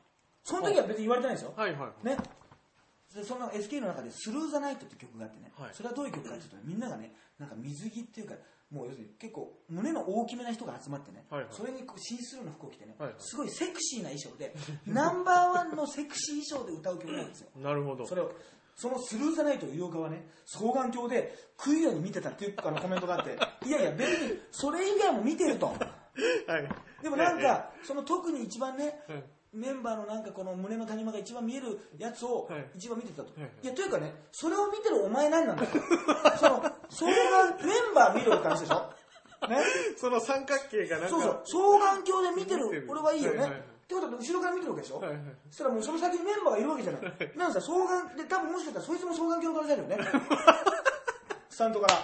[0.44, 2.06] その時は別に言われてないですよ、はいはい。
[2.06, 2.16] ね
[3.18, 5.70] でその SK の中で「スルー・ザ・ナイト」って曲があってね、はい。
[5.72, 8.34] それはどういう曲かっていうとねみんながねなんか水着っていうか
[8.70, 11.48] もう要するに結構胸の大きめな人が集まってね、はいはい。
[11.52, 13.16] それにこうシースルーの服を着てね、はいはい。
[13.18, 14.54] すごいセクシーな衣装で
[14.86, 17.48] ナンバーワンのセクシー衣装で歌う曲なんですよ。
[17.56, 18.06] なるほど。
[18.06, 18.32] それを
[18.76, 25.66] そのスルー・ザ・ナイト医療家はね双眼鏡で食いように見てたっていうあのコメントがあって いやいや別にそれ以外も見てると。
[26.46, 26.68] はい。
[27.02, 33.28] でもなんかその特に一番ねええメンバーのなんかこの胸の谷間が一番見えるやつをはい一番見てたと。
[33.40, 35.68] はいや、というかね、それを見てるお前なんなんだよ。
[36.38, 39.48] その、それがメンバー見るって話でしょ？
[39.48, 39.58] ね？
[39.96, 43.38] その三角形がなんかそうそう、双眼鏡で見てるる、俺はいいよね。
[43.40, 43.54] はいっ
[43.88, 45.18] てことは後ろから見てるわけでしょ、はいはい
[45.48, 47.02] そしたらもうその先にメンバーがいるわけじゃない。
[47.36, 49.98] なんかさ、双眼、で、多分もしかしたらそいつも双眼鏡の可能性あるよね。
[51.48, 51.94] スタンドから。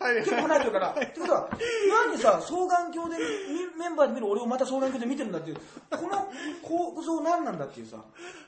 [0.00, 0.16] はい。
[0.16, 0.90] 結構離れてるから。
[0.90, 1.48] ってことは、
[1.88, 5.56] なんでさ、双眼鏡でみメンバーで見る俺をまた双眼鏡で見てるんだっていう、
[5.90, 6.28] この
[6.62, 7.96] 構造何なんだっていうさ、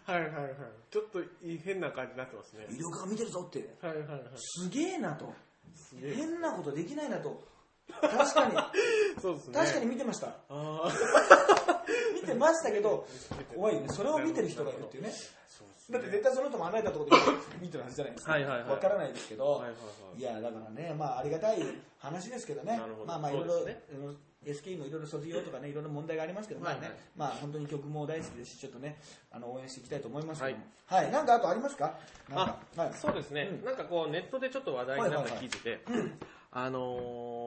[0.05, 0.55] はいはいはい。
[0.91, 2.67] ちょっといい変な感じになってますね。
[2.71, 4.21] 医療科が見てるぞって、はいはいはい。
[4.37, 5.33] すげえなと。
[6.01, 7.43] 変なことできないなと。
[8.01, 8.53] 確かに、
[9.23, 9.55] そうですね。
[9.55, 10.35] 確かに見てました。
[12.15, 13.07] 見てましたけど、
[13.55, 13.89] 怖いよね。
[13.91, 15.13] それを見てる人がいるっていうね。
[15.91, 17.23] だって絶対その人も離れたところで
[17.63, 18.33] 見てるはずじゃないですか。
[18.33, 18.71] はいはいはい。
[18.71, 19.77] わからないですけど、はいはいは
[20.17, 20.21] い。
[20.21, 21.59] いや、だからね、まあありがたい
[21.99, 22.77] 話ですけどね。
[22.77, 23.01] なるほ。
[23.01, 23.07] ど。
[23.07, 24.13] まあまあいろいろ、そうですあの
[24.45, 26.99] SK もいろいろ卒業とかね、いろいろ問題がありますけど、まあね、はいはい。
[27.17, 28.97] まあ本当に曲も大好きですし、ちょっとね、
[29.31, 30.65] あの応援していきたいと思いますけども。
[30.87, 31.11] はい。
[31.13, 31.95] なんかあとありますか？
[32.29, 32.91] なんかはい。
[32.95, 35.81] そうですね、うんなんかこうネットでちょっと話題になった記事で、
[36.53, 37.46] あのー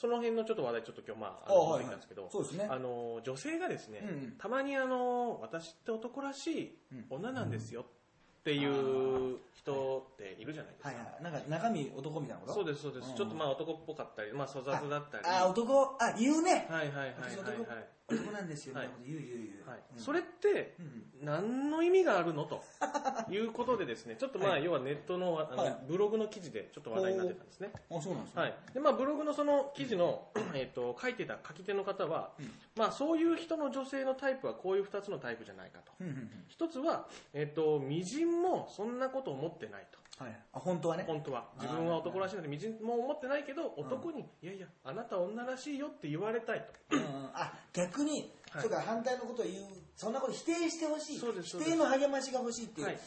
[0.00, 2.66] その辺のちょっと話題ちょっと今日まああの持てきたんですけど、そうですね。
[2.70, 4.02] あのー女性がですね、
[4.38, 6.78] たまにあのー私って男らしい
[7.10, 10.88] 女なんですよっていう人っているじゃないですか。
[10.88, 11.22] はいはい。
[11.22, 12.54] なんか中身男みたいなこと？
[12.54, 13.14] そうですそうです、うん。
[13.14, 16.66] ちょっとまあ男っぽかったり、まあ粗雑だったり、あ、男、あ、言うね。
[16.70, 17.12] はいはいはいはい
[17.68, 17.88] はい。
[18.10, 18.74] 男なんですよ。
[18.74, 19.78] みたいなこと言う言う言う、はい。
[19.96, 20.02] うん。
[20.02, 22.44] それってうん何の意味があるの？
[22.44, 22.62] と。
[23.30, 24.16] いうことでですね。
[24.18, 24.64] ちょっとまあ、はい。
[24.64, 25.78] 要はネットのあの、はい。
[25.86, 27.72] ブログの記事でちょっと話題になってたんですね。
[27.90, 28.54] あそうなんですねはい。
[28.74, 32.50] でまあ、ブログのその記事の、えっと書いてた書き手の方は、うん。
[32.76, 35.92] まあ、そういう人の女性のタイプはこういう2つのタイプじゃないかと。
[36.00, 36.44] うんうんうん。
[36.48, 40.40] 一つは、えっとみじんもそんなこと思ってないとはい。
[40.52, 41.04] あ本当はね。
[41.06, 41.48] 本当は。
[41.58, 46.96] 自分は男らしいのでみじんも思ってないけど男に、いやいやあなた女らしいよって言われたいと。
[46.96, 47.30] うんうん。
[47.32, 48.62] あ逆に、はい。
[48.62, 49.64] そうか反対のことを言う
[49.96, 51.18] そんなこと否定してほしい。
[51.18, 51.70] そうですそうです。
[51.70, 52.98] 否定の励ましが欲しいっていう、はい。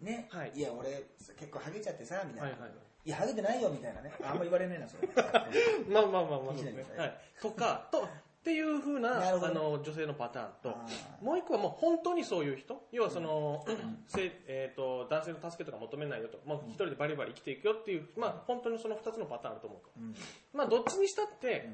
[0.00, 0.58] ね、はい。
[0.58, 1.04] や俺
[1.38, 2.70] 結構ハゲちゃってさみたいな、はいはい
[3.04, 3.10] い。
[3.10, 4.12] やハゲてないよみたいなね。
[4.24, 5.08] あんま言われねえなそれ。
[5.92, 8.08] まあまあまあまあ ねはい、とかと
[8.42, 9.52] っていうふうななるほど。
[9.52, 10.76] あの女性のパターンと。
[11.22, 12.88] もう一個はもう本当にそういう人。
[12.90, 13.64] 要はその、
[14.08, 16.40] せえー、と男性の助けとか求めないよと。
[16.44, 20.14] もう一人でバリバリ生きていくよっていう、まあ、本当にその2つのパターンあると思うと、うん。
[20.52, 21.70] まあ、どっちにしたって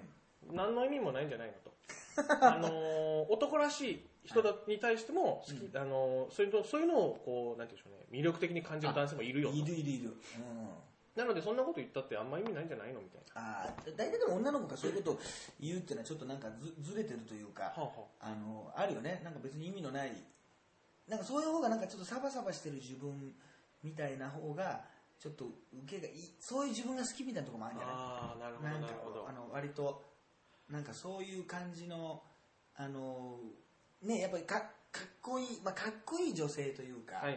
[0.53, 1.73] 何の意味もないんじゃないのと。
[2.45, 8.07] あのー男らしい人だに対しても好き、あのーそういうのそういうのをこうなんていうんでしょうね。
[8.11, 9.57] 魅力的に感じる男性もいるよと。
[9.57, 10.15] いるいるいる、うん、
[11.19, 13.67] なのでそんなこと言ったってあんま意味ないんじゃないのみたいな。
[13.67, 15.21] あー大体でも女の子がそういうことを
[15.61, 17.91] 言うっていうのはちょっとなんかずずれてるというか、はあは
[18.21, 18.35] あ。
[18.35, 19.21] のあるよね。
[19.25, 20.13] なんか別に意味のない
[21.09, 23.35] なんかそういう方がなんかちょっとサバサバしてる自分
[23.83, 24.81] みたいな方が
[25.19, 25.47] ちょっと
[25.85, 27.97] 受けがいいそういう自分が好きみたいなところもあるんじゃない？
[27.97, 29.27] ああなるほどなんかなるほど。
[29.29, 30.05] あの割と
[30.71, 32.23] なんかそういう感じの
[32.77, 33.41] あの
[34.03, 34.61] ねやっぱりか
[34.93, 37.37] かっこいい、まあ、かっこいい女性というか、はいはい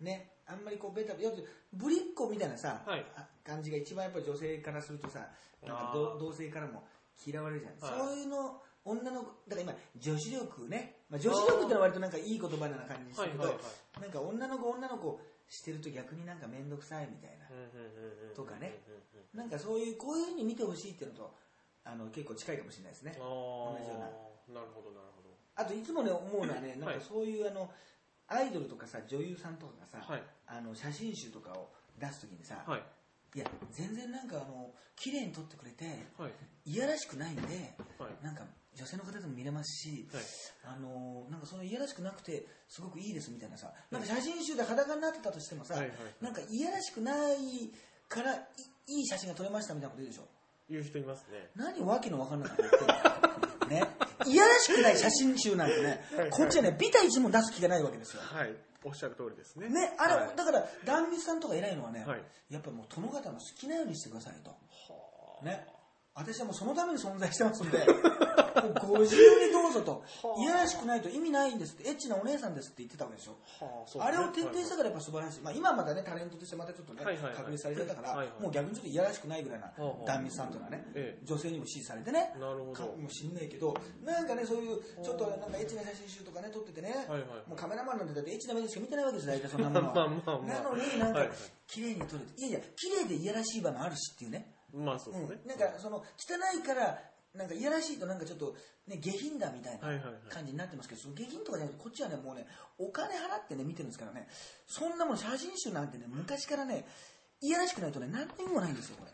[0.00, 0.04] い。
[0.04, 1.30] ねあんまりこうベタベタ
[1.72, 3.04] ぶりっ子みたいなさ、はい。
[3.16, 5.26] あ感じが一番やっぱり女性からするとさ
[5.66, 6.84] なんか同性からも
[7.24, 8.08] 嫌われるじゃん、はい。
[8.08, 13.62] そういうの女の子だから今女子力ね、まあ、女子力ってのは割となんかいい言葉な感じするけど、はいはいは
[13.98, 14.00] い。
[14.02, 17.46] なんか女の子女の子してると逆になんか面倒くさいみたいな、
[18.34, 18.80] とかね。
[19.34, 21.34] なんかそういうこういうふうに見てほしいっていうのと
[21.84, 23.14] あの結構近いかもしれないですね。
[23.16, 24.06] あ同じような。
[24.06, 25.30] ーなるほどなるほど。
[25.54, 27.70] あといつもね思うのはねなんはいかそういうあの
[28.28, 30.22] アイドルとかさ女優さんとかがさ、はい。
[30.46, 32.82] あの写真集とかを出すときにさ、はい。
[33.34, 35.84] いや全然なんかあの綺麗に撮ってくれて
[36.18, 36.32] はい。
[36.70, 37.42] いやらしくないんで
[37.98, 38.24] はい。
[38.24, 38.42] なんか
[38.74, 40.22] 女性の方でも見れますし、はい。
[40.64, 47.70] あのなんかそのいやらしくなくてすごくいいですみたいなさなんか写真集で裸になってたとしてもさ、はいはいなんかいやらしくない
[48.08, 48.38] からい
[48.88, 50.24] いい写真が撮れましたみたいなこと言うでしょ。
[50.70, 51.50] 言う人いますね。
[51.54, 56.30] 何わけのわかんないこと言ってんの ねいやらしくない写真集なんてねはい。
[56.30, 58.22] こっちはねビタ一問出す気がないわけですよ。
[58.22, 58.54] はい。
[58.84, 59.68] おっしゃる通りですね。
[59.68, 60.36] ね、あれ、はい。
[60.36, 62.22] だから、壇蜜さんとか偉いのはね、はい。
[62.50, 64.50] やっぱもう殿方の好きなようにしてくださいと。
[64.50, 64.56] は
[65.44, 65.66] ね。
[66.14, 67.78] 私はもうそのために存在してますんで、
[68.62, 70.34] もうご自由にどうぞとは。
[70.36, 73.38] あいやらしくないと意味ないんですって、エッチなお姉さんですって言ってたわけでしょ。
[73.98, 75.40] あれを徹底したからやっぱ素晴らしい。
[75.40, 77.02] まあ今はまたね、タレントとしてまたちょっとね、
[77.34, 86.94] 確立されちゃったから、もう逆にちょっといやらしくないぐらいなはあはあ壇蜜さんというのはね、ええ女性にも支持されてね、なるほどかもしんないけど、なんかね、そういう、ちょっとなんかエッチな写真集とかね、撮っててね、
[87.48, 90.08] もうカメラマンなんてだってエッチな目でしか見てないわけですよ、大体そんなものは。
[90.44, 91.26] なのになんか
[91.66, 94.51] 綺麗に撮れて、いやいや、綺麗でいやらしい場もあるしっていうね。
[94.74, 95.38] まあそうですね。
[95.42, 96.98] うん、なんかその汚いから
[97.34, 98.54] なんかいやらしいとなんかちょっと
[98.86, 99.80] ね下品だみたいな
[100.28, 102.46] 感じになってますけど、その下品とかじゃなくてこっちはねもうね
[102.78, 104.28] お金払ってね見てるんですからね。
[104.66, 106.84] そんなもん写真集なんてね昔からね
[107.40, 109.12] いやらしくないとね何の意味もないんですよこれ。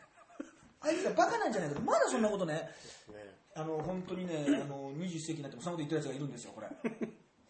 [0.80, 1.82] あいつらバカなんじゃないかと。
[1.82, 2.68] まだそんなことねね。
[3.54, 6.68] あの本当にねあの21世紀になってもそんなこと言ってるやつがいるんですよこれ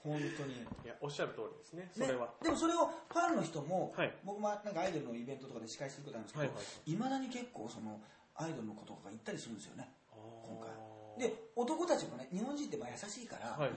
[0.09, 0.55] 本当に。
[0.55, 1.91] いやおっしゃる通りですね。
[1.93, 4.15] そねれは、でもそれをファンの人も、はい。
[4.25, 7.11] 僕もなんかアイドルのイベントとかで司会することあるんですけど、はいはい。
[7.11, 8.01] だに結構その
[8.37, 9.91] アイドルのこととか言ったりするんですよね。
[10.13, 10.71] あ今回。
[10.71, 13.71] ーで男たちもね日本人ってまあ優しいから、はい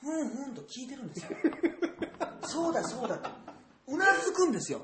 [0.00, 1.30] ふんふんと聞いてるんですよ。
[2.46, 3.28] そうだそうだと
[3.88, 4.80] うなずくんですよ。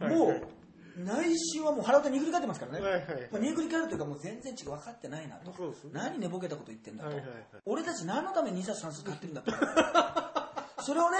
[0.00, 0.48] もう
[0.96, 5.52] 内心はもう腹歌にぐり返ってますからね、はいはいまあ、にぐり返るというかもう全然違う分かってないなと。
[5.92, 7.38] 何寝ぼけたこと言ってんだと、はいはいはい。
[7.66, 9.52] 俺たち何のために2冊3冊買ってるんだと。
[10.82, 11.18] それをね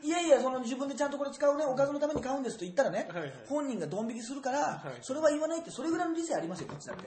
[0.00, 3.32] いやいやその自分でちゃんとこれ使うねおかずのために買うんですと言ったらね、はいはい。
[3.48, 7.04] 本人がドン引きするから、はいそれは言わないってそれぐらいの理性ありますよこっちだって。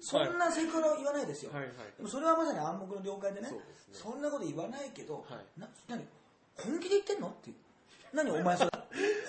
[0.00, 1.72] そんなセクハラは言わないですよ、はいはい。
[1.96, 3.60] でもそれはまさに暗黙の了解でねそね。
[3.92, 5.60] そんなこと言わないけど、はい。
[5.60, 6.04] な何？
[6.56, 7.28] 本気で言ってんの？
[7.28, 7.56] っていう。
[8.12, 8.30] 何？
[8.32, 8.70] お前それ。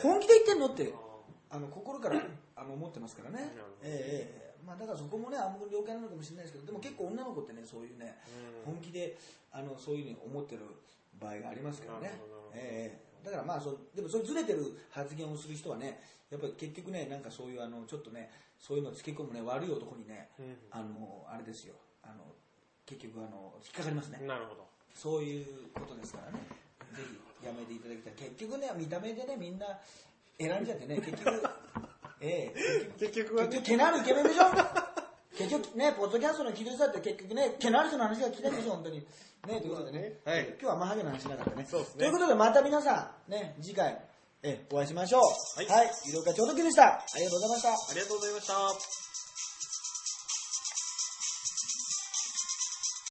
[0.02, 0.68] 本気で言ってんの？
[0.68, 0.94] って
[1.50, 2.22] あの心から
[2.56, 3.52] あの思ってますからね。
[3.84, 8.18] ええええまあ、だからそこもね暗黙の了解なのかもしれないですけどでも結構女の子ってねそういうね
[8.66, 8.74] うん。
[8.74, 9.18] 本気で
[9.52, 10.62] あのそういうふうに思ってる
[11.20, 12.20] 場合がありますからね。
[12.54, 18.30] ええだからまあそうでもそうずれてる発言をする人はねやっぱり結局ねなんかそういうあのちょっとね
[18.60, 20.56] そういうのをつけ込むね悪い男にね、うん。
[20.72, 21.76] あのあれですよ。
[22.04, 22.24] あの
[22.86, 24.20] 結局あの引っかかりますね。
[24.28, 24.68] なるほど。
[24.94, 26.40] そういうことですからね。
[26.92, 27.04] ぜ
[27.40, 28.14] ひやめていただきたい。
[28.16, 29.66] 結局ね見た目でねみんな
[30.40, 31.44] 選んじゃってね 結局
[32.22, 34.44] ええ結局はね結局毛のあるイケメンでしょ？
[35.38, 39.00] 結局ね、ポッドキャストの聞いてる人だって結局ね、毛のある人の話が聞きたいんですよ、本当に。
[39.02, 39.06] ね、
[39.46, 40.20] ということでね。
[40.26, 41.68] はい今日はあんまハゲの話しなかったね。
[41.70, 44.02] そうですねということで、また皆さん、ね、次回、
[44.42, 45.22] え、お会いしましょう。
[45.58, 45.92] はいはい。
[46.08, 46.86] 医療課長時でした。
[46.86, 47.70] ありがとうございました。
[47.70, 49.07] ありがとうございました。